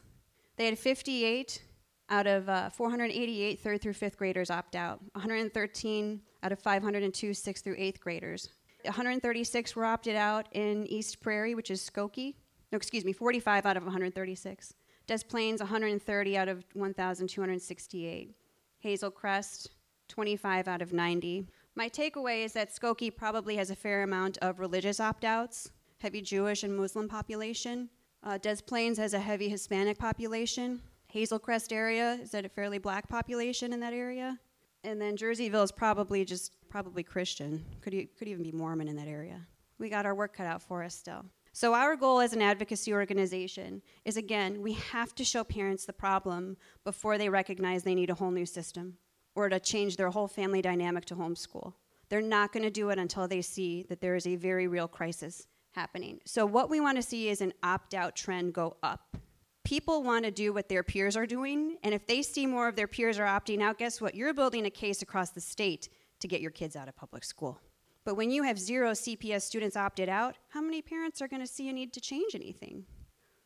they 0.58 0.66
had 0.66 0.78
58 0.78 1.62
out 2.10 2.28
of 2.28 2.50
uh, 2.50 2.70
488 2.70 3.60
third 3.62 3.82
through 3.82 3.94
fifth 3.94 4.18
graders 4.18 4.50
opt 4.50 4.76
out, 4.76 5.00
113 5.14 6.22
out 6.44 6.52
of 6.52 6.60
502 6.60 7.34
sixth 7.34 7.64
through 7.64 7.76
eighth 7.78 8.00
graders. 8.02 8.50
136 8.84 9.76
were 9.76 9.86
opted 9.86 10.16
out 10.16 10.48
in 10.52 10.86
East 10.88 11.22
Prairie, 11.22 11.56
which 11.56 11.72
is 11.72 11.88
Skokie. 11.88 12.36
No, 12.72 12.78
excuse 12.78 13.06
me, 13.06 13.14
45 13.14 13.66
out 13.66 13.78
of 13.78 13.84
136. 13.84 14.74
Des 15.08 15.20
Plaines, 15.28 15.60
130 15.60 16.38
out 16.38 16.48
of 16.48 16.64
1,268. 16.74 18.36
Hazel 18.80 19.12
Crest, 19.12 19.72
25 20.08 20.68
out 20.68 20.82
of 20.82 20.94
90. 20.94 21.48
My 21.76 21.88
takeaway 21.88 22.44
is 22.44 22.54
that 22.54 22.74
Skokie 22.74 23.16
probably 23.16 23.56
has 23.56 23.70
a 23.70 23.76
fair 23.76 24.04
amount 24.04 24.38
of 24.42 24.60
religious 24.60 25.00
opt 25.00 25.24
outs, 25.24 25.72
heavy 26.00 26.22
Jewish 26.22 26.64
and 26.64 26.76
Muslim 26.76 27.08
population. 27.08 27.90
Uh, 28.24 28.38
Des 28.38 28.58
Plaines 28.58 28.98
has 28.98 29.14
a 29.14 29.20
heavy 29.20 29.50
Hispanic 29.50 29.98
population. 29.98 30.82
Hazel 31.08 31.40
Crest 31.40 31.74
area 31.74 32.20
is 32.22 32.32
that 32.32 32.46
a 32.46 32.50
fairly 32.50 32.78
black 32.78 33.08
population 33.08 33.74
in 33.74 33.80
that 33.80 33.94
area. 33.94 34.38
And 34.84 35.00
then 35.00 35.16
Jerseyville 35.16 35.64
is 35.64 35.72
probably 35.72 36.26
just 36.26 36.54
probably 36.70 37.04
Christian. 37.04 37.64
Could, 37.82 37.94
could 38.18 38.28
even 38.28 38.44
be 38.44 38.52
Mormon 38.52 38.88
in 38.88 38.96
that 38.96 39.08
area. 39.08 39.46
We 39.78 39.90
got 39.90 40.06
our 40.06 40.16
work 40.16 40.36
cut 40.36 40.48
out 40.48 40.62
for 40.62 40.84
us 40.84 40.96
still. 40.96 41.26
So, 41.54 41.74
our 41.74 41.98
goal 41.98 42.22
as 42.22 42.32
an 42.32 42.42
advocacy 42.42 42.94
organization 42.94 43.82
is 44.06 44.16
again, 44.16 44.62
we 44.62 44.74
have 44.74 45.14
to 45.16 45.26
show 45.26 45.44
parents 45.44 45.86
the 45.86 45.94
problem 45.94 46.56
before 46.86 47.18
they 47.18 47.28
recognize 47.28 47.84
they 47.84 47.96
need 47.96 48.10
a 48.10 48.16
whole 48.16 48.32
new 48.32 48.46
system 48.46 48.98
or 49.36 49.50
to 49.50 49.60
change 49.60 49.98
their 49.98 50.10
whole 50.10 50.28
family 50.28 50.62
dynamic 50.62 51.06
to 51.06 51.16
homeschool. 51.16 51.74
They're 52.10 52.22
not 52.22 52.54
going 52.54 52.64
to 52.64 52.70
do 52.70 52.90
it 52.90 53.00
until 53.00 53.28
they 53.28 53.42
see 53.42 53.84
that 53.90 54.02
there 54.02 54.16
is 54.16 54.28
a 54.28 54.36
very 54.36 54.68
real 54.68 54.88
crisis 54.88 55.48
happening. 55.72 56.20
So, 56.26 56.46
what 56.46 56.70
we 56.70 56.80
want 56.80 56.98
to 56.98 57.04
see 57.04 57.28
is 57.28 57.42
an 57.42 57.54
opt 57.64 57.94
out 57.94 58.16
trend 58.16 58.54
go 58.54 58.78
up. 58.82 59.18
People 59.64 60.04
want 60.04 60.26
to 60.26 60.32
do 60.32 60.54
what 60.54 60.70
their 60.70 60.84
peers 60.84 61.18
are 61.18 61.26
doing, 61.26 61.78
and 61.84 61.94
if 61.94 62.08
they 62.08 62.22
see 62.22 62.48
more 62.48 62.68
of 62.68 62.76
their 62.76 62.88
peers 62.88 63.20
are 63.20 63.28
opting 63.28 63.62
out, 63.62 63.78
guess 63.78 64.00
what? 64.00 64.16
You're 64.16 64.34
building 64.34 64.66
a 64.66 64.72
case 64.72 65.02
across 65.02 65.32
the 65.32 65.42
state 65.42 65.90
to 66.22 66.28
get 66.28 66.42
your 66.42 66.52
kids 66.52 66.76
out 66.76 66.88
of 66.88 66.96
public 66.96 67.24
school. 67.24 67.60
But 68.04 68.16
when 68.16 68.32
you 68.32 68.44
have 68.44 68.58
zero 68.58 68.92
CPS 68.92 69.44
students 69.44 69.78
opted 69.78 70.10
out, 70.10 70.38
how 70.50 70.62
many 70.62 70.82
parents 70.82 71.22
are 71.22 71.28
going 71.28 71.42
to 71.42 71.48
see 71.48 71.70
a 71.70 71.74
need 71.74 71.94
to 71.94 72.02
change 72.02 72.34
anything? 72.34 72.86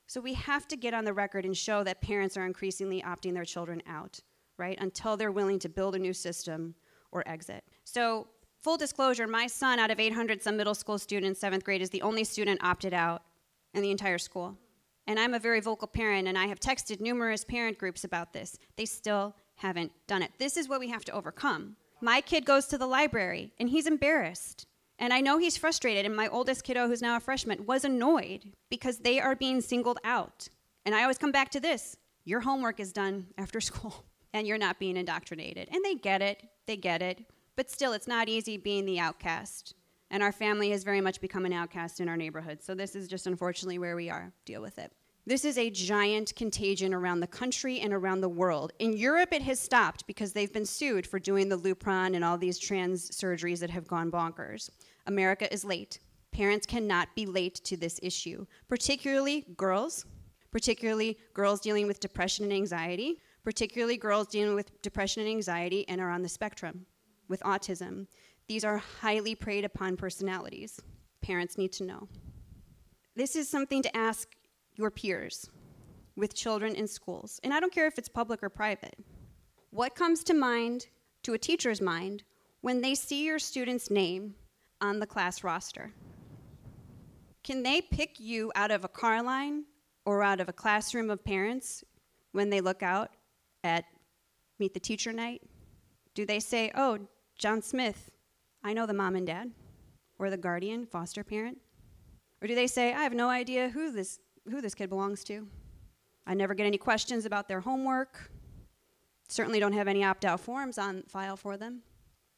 So 0.08 0.22
we 0.22 0.34
have 0.36 0.68
to 0.70 0.78
get 0.78 0.94
on 0.94 1.04
the 1.04 1.14
record 1.14 1.46
and 1.46 1.58
show 1.58 1.84
that 1.84 2.02
parents 2.02 2.38
are 2.38 2.46
increasingly 2.46 3.02
opting 3.02 3.34
their 3.34 3.44
children 3.44 3.82
out, 3.88 4.20
right? 4.58 4.78
Until 4.80 5.18
they're 5.18 5.32
willing 5.32 5.60
to 5.60 5.70
build 5.70 5.96
a 5.96 6.00
new 6.00 6.14
system 6.14 6.76
or 7.12 7.28
exit. 7.28 7.64
So 7.84 8.28
full 8.62 8.78
disclosure, 8.78 9.28
my 9.28 9.48
son, 9.48 9.80
out 9.80 9.92
of 9.92 10.00
800 10.00 10.42
some 10.42 10.56
middle 10.56 10.76
school 10.76 11.00
students, 11.00 11.40
seventh 11.40 11.64
grade, 11.64 11.82
is 11.82 11.90
the 11.90 12.02
only 12.02 12.24
student 12.24 12.64
opted 12.64 12.94
out 12.94 13.24
in 13.74 13.82
the 13.82 13.92
entire 13.92 14.18
school. 14.18 14.58
And 15.08 15.20
I'm 15.20 15.34
a 15.34 15.40
very 15.40 15.60
vocal 15.60 15.88
parent, 15.88 16.28
and 16.28 16.38
I 16.38 16.46
have 16.48 16.60
texted 16.60 17.00
numerous 17.00 17.44
parent 17.44 17.78
groups 17.78 18.04
about 18.04 18.34
this. 18.34 18.58
They 18.76 18.86
still 18.86 19.36
haven't 19.56 19.92
done 20.08 20.22
it. 20.24 20.32
This 20.40 20.58
is 20.58 20.70
what 20.70 20.80
we 20.80 20.90
have 20.90 21.06
to 21.06 21.12
overcome. 21.12 21.76
My 22.06 22.22
kid 22.22 22.46
goes 22.46 22.68
to 22.68 22.78
the 22.78 22.86
library, 22.86 23.52
and 23.60 23.68
he's 23.68 23.88
embarrassed. 23.88 24.68
And 25.00 25.12
I 25.12 25.22
know 25.22 25.40
he's 25.40 25.58
frustrated, 25.58 26.06
and 26.06 26.16
my 26.16 26.28
oldest 26.28 26.64
kiddo, 26.64 26.88
who's 26.88 27.02
now 27.02 27.18
a 27.18 27.20
freshman, 27.20 27.66
was 27.66 27.84
annoyed 27.84 28.54
because 28.70 29.00
they 29.00 29.20
are 29.20 29.36
being 29.36 29.60
singled 29.60 29.98
out. 30.04 30.48
And 30.86 30.94
I 30.94 31.02
always 31.02 31.18
come 31.18 31.32
back 31.32 31.50
to 31.50 31.60
this 31.60 31.98
your 32.24 32.42
homework 32.42 32.80
is 32.80 32.94
done 32.94 33.26
after 33.40 33.60
school, 33.70 34.06
and 34.36 34.46
you're 34.46 34.60
not 34.60 34.78
being 34.78 34.98
indoctrinated. 34.98 35.68
And 35.72 35.84
they 35.84 35.96
get 35.96 36.22
it, 36.22 36.44
they 36.68 36.78
get 36.78 37.02
it. 37.02 37.26
But 37.56 37.72
still, 37.72 37.92
it's 37.92 38.08
not 38.08 38.30
easy 38.30 38.58
being 38.58 38.86
the 38.86 39.00
outcast. 39.00 39.74
And 40.12 40.22
our 40.22 40.32
family 40.32 40.70
has 40.70 40.84
very 40.84 41.02
much 41.02 41.20
become 41.20 41.48
an 41.48 41.54
outcast 41.54 42.00
in 42.00 42.08
our 42.08 42.18
neighborhood. 42.18 42.62
So 42.62 42.76
this 42.76 42.96
is 42.96 43.08
just 43.08 43.26
unfortunately 43.26 43.80
where 43.80 43.96
we 43.96 44.12
are. 44.12 44.32
Deal 44.46 44.62
with 44.62 44.78
it. 44.78 44.92
This 45.28 45.44
is 45.44 45.58
a 45.58 45.72
giant 45.72 46.36
contagion 46.36 46.94
around 46.94 47.20
the 47.20 47.26
country 47.26 47.80
and 47.80 47.92
around 47.92 48.22
the 48.22 48.30
world. 48.30 48.74
In 48.78 48.96
Europe, 48.96 49.34
it 49.34 49.42
has 49.42 49.60
stopped 49.60 50.06
because 50.06 50.34
they've 50.34 50.54
been 50.54 50.68
sued 50.68 51.08
for 51.08 51.18
doing 51.18 51.50
the 51.50 51.58
Lupron 51.58 52.16
and 52.16 52.24
all 52.24 52.38
these 52.38 52.60
trans 52.60 53.10
surgeries 53.10 53.58
that 53.62 53.72
have 53.72 53.88
gone 53.88 54.12
bonkers. 54.12 54.70
America 55.08 55.52
is 55.52 55.66
late. 55.66 55.98
Parents 56.32 56.68
cannot 56.68 57.08
be 57.16 57.26
late 57.26 57.56
to 57.64 57.76
this 57.76 58.00
issue, 58.04 58.46
particularly 58.68 59.46
girls, 59.58 60.06
particularly 60.52 61.18
girls 61.34 61.60
dealing 61.60 61.88
with 61.88 62.00
depression 62.00 62.44
and 62.44 62.54
anxiety, 62.54 63.20
particularly 63.44 63.98
girls 63.98 64.28
dealing 64.28 64.54
with 64.54 64.80
depression 64.84 65.24
and 65.24 65.32
anxiety 65.32 65.88
and 65.88 66.00
are 66.00 66.12
on 66.12 66.22
the 66.22 66.30
spectrum 66.30 66.86
with 67.30 67.42
autism. 67.42 68.06
These 68.48 68.64
are 68.64 68.78
highly 68.78 69.34
preyed 69.34 69.66
upon 69.66 69.98
personalities. 69.98 70.80
Parents 71.22 71.58
need 71.58 71.74
to 71.74 71.84
know. 71.84 72.08
This 73.16 73.36
is 73.36 73.50
something 73.50 73.82
to 73.82 73.98
ask 73.98 74.35
your 74.76 74.92
peers 74.92 75.50
with 76.16 76.34
children 76.34 76.76
in 76.76 76.88
schools. 76.88 77.40
And 77.44 77.54
I 77.54 77.60
don't 77.60 77.74
care 77.74 77.88
if 77.88 77.98
it's 77.98 78.10
public 78.10 78.42
or 78.44 78.50
private. 78.50 78.96
What 79.72 79.96
comes 79.96 80.24
to 80.26 80.34
mind 80.34 80.88
to 81.24 81.34
a 81.34 81.38
teacher's 81.38 81.82
mind 81.82 82.24
when 82.62 82.82
they 82.82 82.96
see 82.96 83.26
your 83.26 83.40
student's 83.40 83.92
name 83.92 84.36
on 84.82 85.00
the 85.00 85.06
class 85.06 85.44
roster? 85.44 85.92
Can 87.44 87.64
they 87.64 87.82
pick 87.82 88.20
you 88.20 88.52
out 88.56 88.72
of 88.72 88.84
a 88.84 88.90
car 88.90 89.22
line 89.22 89.66
or 90.06 90.24
out 90.24 90.40
of 90.40 90.50
a 90.50 90.54
classroom 90.54 91.10
of 91.10 91.24
parents 91.24 91.84
when 92.32 92.50
they 92.50 92.62
look 92.62 92.82
out 92.82 93.12
at 93.64 93.86
Meet 94.60 94.74
the 94.74 94.80
Teacher 94.80 95.12
Night? 95.12 95.42
Do 96.14 96.26
they 96.26 96.40
say, 96.40 96.72
Oh, 96.76 97.00
John 97.38 97.62
Smith, 97.62 98.10
I 98.64 98.74
know 98.74 98.86
the 98.86 98.94
mom 98.94 99.16
and 99.16 99.28
dad, 99.28 99.52
or 100.18 100.30
the 100.30 100.38
guardian, 100.38 100.86
foster 100.86 101.24
parent? 101.24 101.58
Or 102.42 102.48
do 102.48 102.56
they 102.56 102.68
say, 102.68 102.94
I 102.94 103.04
have 103.04 103.14
no 103.14 103.30
idea 103.30 103.70
who 103.70 103.92
this 103.92 104.20
who 104.50 104.62
this 104.62 104.76
kid 104.76 104.90
belongs 104.90 105.24
to. 105.26 105.48
I 106.28 106.34
never 106.34 106.54
get 106.54 106.66
any 106.66 106.78
questions 106.78 107.26
about 107.26 107.48
their 107.48 107.62
homework. 107.62 108.32
Certainly 109.28 109.60
don't 109.60 109.74
have 109.74 109.88
any 109.88 110.04
opt 110.04 110.26
out 110.26 110.40
forms 110.40 110.78
on 110.78 111.04
file 111.08 111.38
for 111.38 111.58
them. 111.58 111.82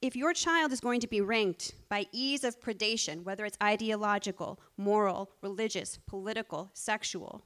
If 0.01 0.15
your 0.15 0.33
child 0.33 0.71
is 0.71 0.79
going 0.79 0.99
to 0.99 1.07
be 1.07 1.21
ranked 1.21 1.73
by 1.89 2.05
ease 2.11 2.43
of 2.43 2.59
predation, 2.59 3.23
whether 3.23 3.45
it's 3.45 3.57
ideological, 3.61 4.59
moral, 4.77 5.31
religious, 5.41 5.97
political, 6.05 6.69
sexual, 6.73 7.41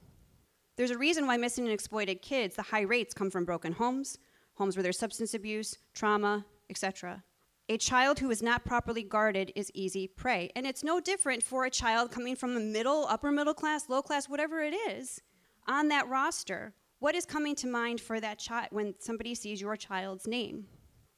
there's 0.76 0.92
a 0.92 0.98
reason 0.98 1.28
why 1.28 1.38
missing 1.38 1.64
and 1.64 1.74
exploited 1.74 2.22
kids, 2.22 2.56
the 2.56 2.62
high 2.62 2.82
rates 2.82 3.14
come 3.14 3.30
from 3.30 3.46
broken 3.46 3.72
homes, 3.72 4.18
homes 4.56 4.76
where 4.76 4.84
there's 4.84 5.00
substance 5.00 5.34
abuse, 5.34 5.78
trauma, 5.94 6.46
etc. 6.70 7.24
A 7.72 7.78
child 7.78 8.20
who 8.20 8.30
is 8.32 8.44
not 8.44 8.66
properly 8.66 9.02
guarded 9.02 9.54
is 9.56 9.72
easy 9.74 10.06
prey. 10.06 10.52
And 10.58 10.68
it's 10.68 10.84
no 10.84 11.00
different 11.00 11.42
for 11.42 11.64
a 11.64 11.70
child 11.70 12.12
coming 12.12 12.36
from 12.36 12.58
a 12.58 12.60
middle, 12.60 13.06
upper 13.08 13.32
middle 13.32 13.54
class, 13.54 13.88
low 13.88 14.02
class, 14.02 14.28
whatever 14.28 14.60
it 14.60 14.74
is, 14.74 15.22
on 15.70 15.88
that 15.88 16.10
roster. 16.10 16.74
What 17.00 17.16
is 17.16 17.26
coming 17.26 17.56
to 17.56 17.68
mind 17.68 18.02
for 18.02 18.20
that 18.20 18.40
child 18.40 18.68
when 18.72 18.96
somebody 19.00 19.36
sees 19.36 19.62
your 19.62 19.78
child's 19.78 20.28
name? 20.28 20.66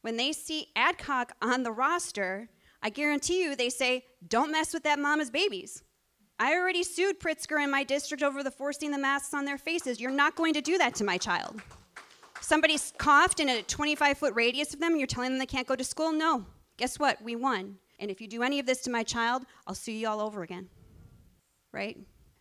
When 0.01 0.15
they 0.15 0.31
see 0.31 0.67
Adcock 0.75 1.31
on 1.41 1.63
the 1.63 1.71
roster, 1.71 2.49
I 2.83 2.91
guarantee 2.91 3.41
you 3.41 3.55
they 3.55 3.71
say, 3.71 4.05
don't 4.27 4.51
mess 4.51 4.75
with 4.75 4.83
that 4.83 4.99
mama's 4.99 5.31
babies. 5.31 5.81
I 6.37 6.53
already 6.53 6.83
sued 6.83 7.19
Pritzker 7.19 7.63
in 7.63 7.71
my 7.71 7.83
district 7.83 8.21
over 8.21 8.43
the 8.43 8.51
forcing 8.51 8.91
the 8.91 8.99
masks 8.99 9.33
on 9.33 9.45
their 9.45 9.57
faces. 9.57 9.99
You're 9.99 10.11
not 10.11 10.35
going 10.35 10.53
to 10.53 10.61
do 10.61 10.77
that 10.77 10.93
to 10.95 11.03
my 11.03 11.17
child 11.17 11.63
somebody's 12.43 12.93
coughed 12.97 13.39
in 13.39 13.49
a 13.49 13.63
25 13.63 14.17
foot 14.17 14.33
radius 14.35 14.73
of 14.73 14.79
them 14.79 14.91
and 14.91 14.99
you're 14.99 15.07
telling 15.07 15.31
them 15.31 15.39
they 15.39 15.45
can't 15.45 15.67
go 15.67 15.75
to 15.75 15.83
school? 15.83 16.11
No. 16.11 16.45
Guess 16.77 16.99
what? 16.99 17.21
We 17.21 17.35
won. 17.35 17.77
And 17.99 18.09
if 18.11 18.19
you 18.19 18.27
do 18.27 18.43
any 18.43 18.59
of 18.59 18.65
this 18.65 18.81
to 18.81 18.91
my 18.91 19.03
child, 19.03 19.43
I'll 19.67 19.75
sue 19.75 19.91
you 19.91 20.07
all 20.07 20.19
over 20.19 20.43
again. 20.43 20.69
Right? 21.71 21.97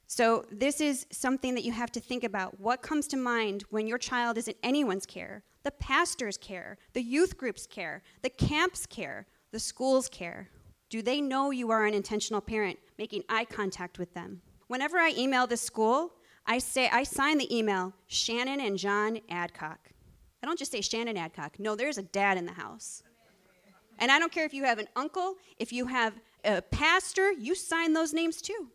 So, 0.07 0.45
this 0.51 0.83
is 0.83 1.07
something 1.11 1.55
that 1.55 1.65
you 1.65 1.73
have 1.73 1.91
to 1.93 2.01
think 2.01 2.23
about. 2.23 2.61
What 2.61 2.83
comes 2.83 3.07
to 3.09 3.17
mind 3.17 3.65
when 3.71 3.87
your 3.87 3.97
child 3.97 4.37
is 4.37 4.47
in 4.47 4.55
anyone's 4.63 5.07
care? 5.07 5.43
The 5.63 5.71
pastor's 5.71 6.37
care, 6.37 6.77
the 6.93 7.03
youth 7.03 7.39
group's 7.39 7.67
care, 7.67 8.03
the 8.21 8.29
camp's 8.29 8.85
care, 8.85 9.27
the 9.53 9.59
school's 9.59 10.09
care. 10.11 10.51
Do 10.91 11.01
they 11.01 11.23
know 11.23 11.51
you 11.51 11.71
are 11.71 11.87
an 11.87 11.95
intentional 11.95 12.43
parent, 12.43 12.79
making 12.99 13.23
eye 13.31 13.47
contact 13.47 13.99
with 13.99 14.13
them? 14.13 14.43
Whenever 14.67 14.99
I 14.99 15.15
email 15.17 15.47
the 15.47 15.57
school, 15.57 16.13
I 16.47 16.59
say 16.59 16.91
I 16.91 17.05
sign 17.05 17.39
the 17.39 17.57
email 17.57 17.95
Shannon 18.07 18.61
and 18.61 18.77
John 18.77 19.21
Adcock. 19.31 19.92
I 20.43 20.47
don't 20.47 20.59
just 20.59 20.73
say 20.73 20.81
Shannon 20.81 21.17
Adcock. 21.17 21.59
No, 21.59 21.77
there's 21.77 21.99
a 21.99 22.03
dad 22.03 22.37
in 22.37 22.47
the 22.47 22.53
house. 22.53 23.03
And 23.99 24.11
I 24.11 24.19
don't 24.19 24.33
care 24.33 24.45
if 24.45 24.55
you 24.55 24.65
have 24.65 24.79
an 24.79 24.89
uncle, 24.97 25.37
if 25.59 25.73
you 25.73 25.87
have 25.87 26.15
a 26.45 26.61
pastor, 26.61 27.31
you 27.33 27.55
sign 27.55 27.93
those 27.93 28.13
names 28.13 28.43
too. 28.43 28.69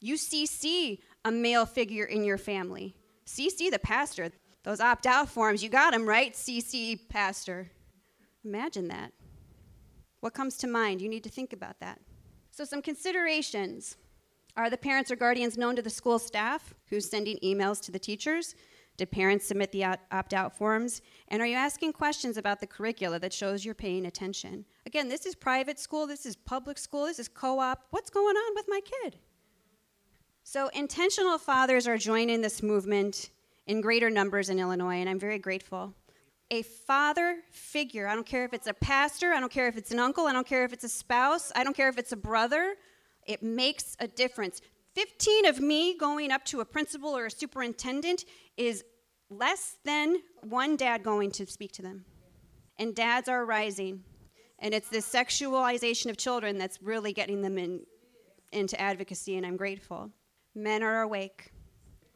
You 0.00 0.14
CC 0.14 0.98
a 1.24 1.30
male 1.30 1.66
figure 1.66 2.04
in 2.04 2.24
your 2.24 2.38
family. 2.38 2.96
CC 3.26 3.70
the 3.70 3.78
pastor. 3.78 4.30
Those 4.64 4.80
opt 4.80 5.06
out 5.06 5.28
forms, 5.28 5.62
you 5.62 5.68
got 5.68 5.92
them, 5.92 6.08
right? 6.08 6.32
CC 6.32 6.98
pastor. 7.08 7.70
Imagine 8.44 8.88
that. 8.88 9.12
What 10.20 10.34
comes 10.34 10.56
to 10.58 10.66
mind? 10.66 11.00
You 11.00 11.08
need 11.08 11.24
to 11.24 11.30
think 11.30 11.52
about 11.52 11.78
that. 11.80 12.00
So, 12.50 12.64
some 12.64 12.82
considerations. 12.82 13.96
Are 14.56 14.68
the 14.68 14.76
parents 14.76 15.12
or 15.12 15.16
guardians 15.16 15.56
known 15.56 15.76
to 15.76 15.82
the 15.82 15.90
school 15.90 16.18
staff 16.18 16.74
who's 16.90 17.08
sending 17.08 17.38
emails 17.44 17.80
to 17.82 17.92
the 17.92 17.98
teachers? 17.98 18.56
Did 18.98 19.12
parents 19.12 19.46
submit 19.46 19.70
the 19.70 19.84
opt 19.84 20.34
out 20.34 20.58
forms? 20.58 21.02
And 21.28 21.40
are 21.40 21.46
you 21.46 21.54
asking 21.54 21.92
questions 21.92 22.36
about 22.36 22.58
the 22.58 22.66
curricula 22.66 23.20
that 23.20 23.32
shows 23.32 23.64
you're 23.64 23.74
paying 23.74 24.04
attention? 24.06 24.64
Again, 24.86 25.08
this 25.08 25.24
is 25.24 25.36
private 25.36 25.78
school, 25.78 26.08
this 26.08 26.26
is 26.26 26.34
public 26.34 26.76
school, 26.76 27.06
this 27.06 27.20
is 27.20 27.28
co 27.28 27.60
op. 27.60 27.86
What's 27.90 28.10
going 28.10 28.36
on 28.36 28.54
with 28.56 28.66
my 28.68 28.80
kid? 28.80 29.16
So, 30.42 30.68
intentional 30.74 31.38
fathers 31.38 31.86
are 31.86 31.96
joining 31.96 32.40
this 32.40 32.60
movement 32.60 33.30
in 33.68 33.80
greater 33.80 34.10
numbers 34.10 34.48
in 34.48 34.58
Illinois, 34.58 34.96
and 34.96 35.08
I'm 35.08 35.20
very 35.20 35.38
grateful. 35.38 35.94
A 36.50 36.62
father 36.62 37.36
figure, 37.50 38.08
I 38.08 38.16
don't 38.16 38.26
care 38.26 38.44
if 38.46 38.52
it's 38.52 38.66
a 38.66 38.74
pastor, 38.74 39.32
I 39.32 39.38
don't 39.38 39.52
care 39.52 39.68
if 39.68 39.76
it's 39.76 39.92
an 39.92 40.00
uncle, 40.00 40.26
I 40.26 40.32
don't 40.32 40.46
care 40.46 40.64
if 40.64 40.72
it's 40.72 40.84
a 40.84 40.88
spouse, 40.88 41.52
I 41.54 41.62
don't 41.62 41.76
care 41.76 41.88
if 41.88 41.98
it's 41.98 42.12
a 42.12 42.16
brother, 42.16 42.74
it 43.26 43.44
makes 43.44 43.96
a 44.00 44.08
difference. 44.08 44.60
15 44.98 45.46
of 45.46 45.60
me 45.60 45.96
going 45.96 46.32
up 46.32 46.44
to 46.44 46.58
a 46.58 46.64
principal 46.64 47.16
or 47.16 47.26
a 47.26 47.30
superintendent 47.30 48.24
is 48.56 48.82
less 49.30 49.76
than 49.84 50.16
one 50.42 50.76
dad 50.76 51.04
going 51.04 51.30
to 51.30 51.46
speak 51.46 51.70
to 51.70 51.82
them. 51.82 52.04
And 52.80 52.96
dads 52.96 53.28
are 53.28 53.44
rising. 53.44 54.02
And 54.58 54.74
it's 54.74 54.88
this 54.88 55.08
sexualization 55.08 56.10
of 56.10 56.16
children 56.16 56.58
that's 56.58 56.82
really 56.82 57.12
getting 57.12 57.42
them 57.42 57.58
in, 57.58 57.82
into 58.50 58.80
advocacy, 58.80 59.36
and 59.36 59.46
I'm 59.46 59.56
grateful. 59.56 60.10
Men 60.56 60.82
are 60.82 61.02
awake. 61.02 61.52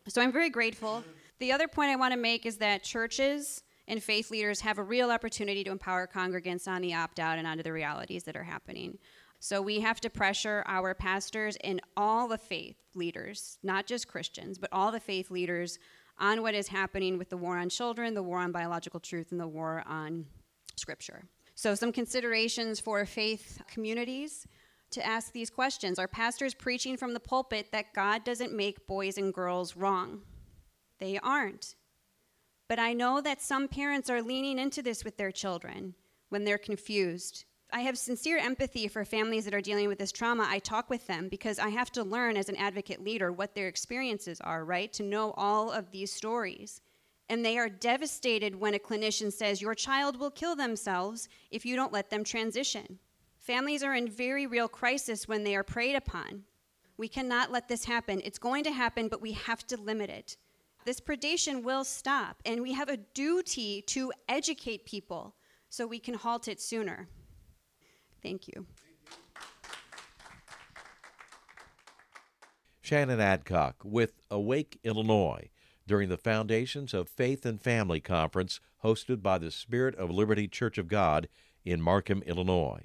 So 0.08 0.20
I'm 0.20 0.32
very 0.32 0.50
grateful. 0.50 1.04
The 1.38 1.52
other 1.52 1.68
point 1.68 1.92
I 1.92 1.96
want 1.96 2.14
to 2.14 2.18
make 2.18 2.46
is 2.46 2.56
that 2.56 2.82
churches 2.82 3.62
and 3.86 4.02
faith 4.02 4.28
leaders 4.28 4.60
have 4.60 4.78
a 4.78 4.82
real 4.82 5.12
opportunity 5.12 5.62
to 5.62 5.70
empower 5.70 6.08
congregants 6.08 6.66
on 6.66 6.82
the 6.82 6.94
opt 6.94 7.20
out 7.20 7.38
and 7.38 7.46
onto 7.46 7.62
the 7.62 7.72
realities 7.72 8.24
that 8.24 8.34
are 8.34 8.42
happening. 8.42 8.98
So 9.44 9.60
we 9.60 9.80
have 9.80 10.00
to 10.02 10.08
pressure 10.08 10.62
our 10.68 10.94
pastors 10.94 11.56
and 11.64 11.82
all 11.96 12.28
the 12.28 12.38
faith 12.38 12.76
leaders, 12.94 13.58
not 13.64 13.88
just 13.88 14.06
Christians, 14.06 14.56
but 14.56 14.68
all 14.70 14.92
the 14.92 15.00
faith 15.00 15.32
leaders 15.32 15.80
on 16.16 16.42
what 16.42 16.54
is 16.54 16.68
happening 16.68 17.18
with 17.18 17.28
the 17.28 17.36
war 17.36 17.58
on 17.58 17.68
children, 17.68 18.14
the 18.14 18.22
war 18.22 18.38
on 18.38 18.52
biological 18.52 19.00
truth, 19.00 19.32
and 19.32 19.40
the 19.40 19.48
war 19.48 19.82
on 19.84 20.26
scripture. 20.76 21.24
So, 21.56 21.74
some 21.74 21.90
considerations 21.90 22.78
for 22.78 23.04
faith 23.04 23.60
communities 23.66 24.46
to 24.92 25.04
ask 25.04 25.32
these 25.32 25.50
questions 25.50 25.98
Are 25.98 26.06
pastors 26.06 26.54
preaching 26.54 26.96
from 26.96 27.12
the 27.12 27.18
pulpit 27.18 27.72
that 27.72 27.94
God 27.94 28.22
doesn't 28.22 28.56
make 28.56 28.86
boys 28.86 29.18
and 29.18 29.34
girls 29.34 29.76
wrong? 29.76 30.20
They 31.00 31.18
aren't. 31.18 31.74
But 32.68 32.78
I 32.78 32.92
know 32.92 33.20
that 33.20 33.42
some 33.42 33.66
parents 33.66 34.08
are 34.08 34.22
leaning 34.22 34.60
into 34.60 34.82
this 34.82 35.04
with 35.04 35.16
their 35.16 35.32
children 35.32 35.96
when 36.28 36.44
they're 36.44 36.58
confused 36.58 37.44
I 37.74 37.80
have 37.80 37.96
sincere 37.96 38.36
empathy 38.36 38.86
for 38.86 39.02
families 39.02 39.46
that 39.46 39.54
are 39.54 39.62
dealing 39.62 39.88
with 39.88 39.98
this 39.98 40.12
trauma. 40.12 40.46
I 40.46 40.58
talk 40.58 40.90
with 40.90 41.06
them 41.06 41.28
because 41.28 41.58
I 41.58 41.70
have 41.70 41.90
to 41.92 42.04
learn 42.04 42.36
as 42.36 42.50
an 42.50 42.56
advocate 42.56 43.02
leader 43.02 43.32
what 43.32 43.54
their 43.54 43.66
experiences 43.66 44.42
are, 44.42 44.62
right? 44.62 44.92
To 44.92 45.02
know 45.02 45.32
all 45.38 45.72
of 45.72 45.90
these 45.90 46.12
stories. 46.12 46.82
And 47.30 47.42
they 47.42 47.56
are 47.56 47.70
devastated 47.70 48.56
when 48.56 48.74
a 48.74 48.78
clinician 48.78 49.32
says, 49.32 49.62
Your 49.62 49.74
child 49.74 50.20
will 50.20 50.30
kill 50.30 50.54
themselves 50.54 51.30
if 51.50 51.64
you 51.64 51.74
don't 51.74 51.94
let 51.94 52.10
them 52.10 52.24
transition. 52.24 52.98
Families 53.38 53.82
are 53.82 53.94
in 53.94 54.06
very 54.06 54.46
real 54.46 54.68
crisis 54.68 55.26
when 55.26 55.42
they 55.42 55.56
are 55.56 55.62
preyed 55.62 55.96
upon. 55.96 56.42
We 56.98 57.08
cannot 57.08 57.50
let 57.50 57.68
this 57.68 57.86
happen. 57.86 58.20
It's 58.22 58.38
going 58.38 58.64
to 58.64 58.70
happen, 58.70 59.08
but 59.08 59.22
we 59.22 59.32
have 59.32 59.66
to 59.68 59.80
limit 59.80 60.10
it. 60.10 60.36
This 60.84 61.00
predation 61.00 61.62
will 61.62 61.84
stop, 61.84 62.42
and 62.44 62.60
we 62.60 62.74
have 62.74 62.90
a 62.90 62.98
duty 62.98 63.80
to 63.82 64.12
educate 64.28 64.84
people 64.84 65.36
so 65.70 65.86
we 65.86 65.98
can 65.98 66.14
halt 66.14 66.48
it 66.48 66.60
sooner. 66.60 67.08
Thank 68.22 68.48
you. 68.48 68.66
Shannon 72.80 73.20
Adcock 73.20 73.76
with 73.84 74.20
Awake 74.30 74.78
Illinois 74.84 75.48
during 75.86 76.08
the 76.08 76.16
Foundations 76.16 76.92
of 76.92 77.08
Faith 77.08 77.46
and 77.46 77.60
Family 77.60 78.00
Conference 78.00 78.60
hosted 78.84 79.22
by 79.22 79.38
the 79.38 79.50
Spirit 79.50 79.94
of 79.96 80.10
Liberty 80.10 80.46
Church 80.46 80.78
of 80.78 80.88
God 80.88 81.28
in 81.64 81.80
Markham, 81.80 82.22
Illinois. 82.26 82.84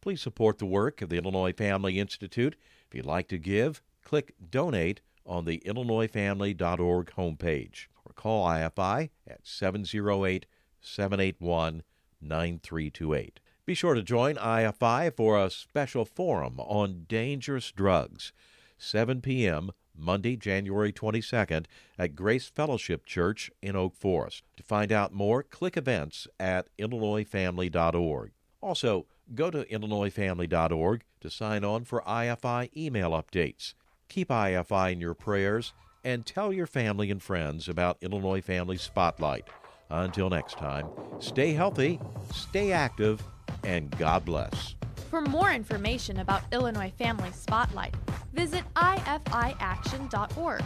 Please 0.00 0.20
support 0.20 0.58
the 0.58 0.66
work 0.66 1.02
of 1.02 1.08
the 1.08 1.16
Illinois 1.16 1.52
Family 1.52 1.98
Institute. 1.98 2.56
If 2.86 2.94
you'd 2.94 3.06
like 3.06 3.28
to 3.28 3.38
give, 3.38 3.82
click 4.04 4.34
Donate 4.50 5.00
on 5.26 5.44
the 5.44 5.62
IllinoisFamily.org 5.66 7.10
homepage 7.16 7.86
or 8.04 8.12
call 8.14 8.46
IFI 8.46 9.10
at 9.26 9.46
708 9.46 10.46
781 10.80 11.82
9328. 12.20 13.40
Be 13.68 13.74
sure 13.74 13.92
to 13.92 14.02
join 14.02 14.36
IFI 14.36 15.14
for 15.14 15.38
a 15.38 15.50
special 15.50 16.06
forum 16.06 16.58
on 16.58 17.04
dangerous 17.06 17.70
drugs, 17.70 18.32
7 18.78 19.20
p.m. 19.20 19.72
Monday, 19.94 20.36
January 20.36 20.90
22nd 20.90 21.66
at 21.98 22.16
Grace 22.16 22.48
Fellowship 22.48 23.04
Church 23.04 23.50
in 23.60 23.76
Oak 23.76 23.94
Forest. 23.94 24.44
To 24.56 24.62
find 24.62 24.90
out 24.90 25.12
more, 25.12 25.42
click 25.42 25.76
events 25.76 26.26
at 26.40 26.68
IllinoisFamily.org. 26.78 28.30
Also, 28.62 29.04
go 29.34 29.50
to 29.50 29.64
IllinoisFamily.org 29.66 31.04
to 31.20 31.28
sign 31.28 31.62
on 31.62 31.84
for 31.84 32.00
IFI 32.08 32.74
email 32.74 33.10
updates. 33.10 33.74
Keep 34.08 34.30
IFI 34.30 34.92
in 34.92 35.00
your 35.02 35.12
prayers 35.12 35.74
and 36.02 36.24
tell 36.24 36.54
your 36.54 36.66
family 36.66 37.10
and 37.10 37.22
friends 37.22 37.68
about 37.68 37.98
Illinois 38.00 38.40
Family 38.40 38.78
Spotlight. 38.78 39.46
Until 39.90 40.28
next 40.28 40.58
time, 40.58 40.88
stay 41.18 41.52
healthy, 41.52 42.00
stay 42.32 42.72
active, 42.72 43.22
and 43.64 43.90
God 43.98 44.24
bless. 44.24 44.74
For 45.10 45.20
more 45.20 45.52
information 45.52 46.20
about 46.20 46.42
Illinois 46.52 46.92
Family 46.98 47.32
Spotlight, 47.32 47.94
visit 48.32 48.62
ifiaction.org. 48.74 50.62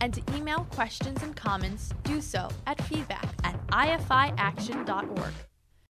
And 0.00 0.12
to 0.12 0.22
email 0.36 0.66
questions 0.72 1.22
and 1.22 1.34
comments, 1.34 1.90
do 2.02 2.20
so 2.20 2.48
at 2.66 2.82
feedback 2.82 3.28
at 3.44 3.66
ifiaction.org. 3.68 5.32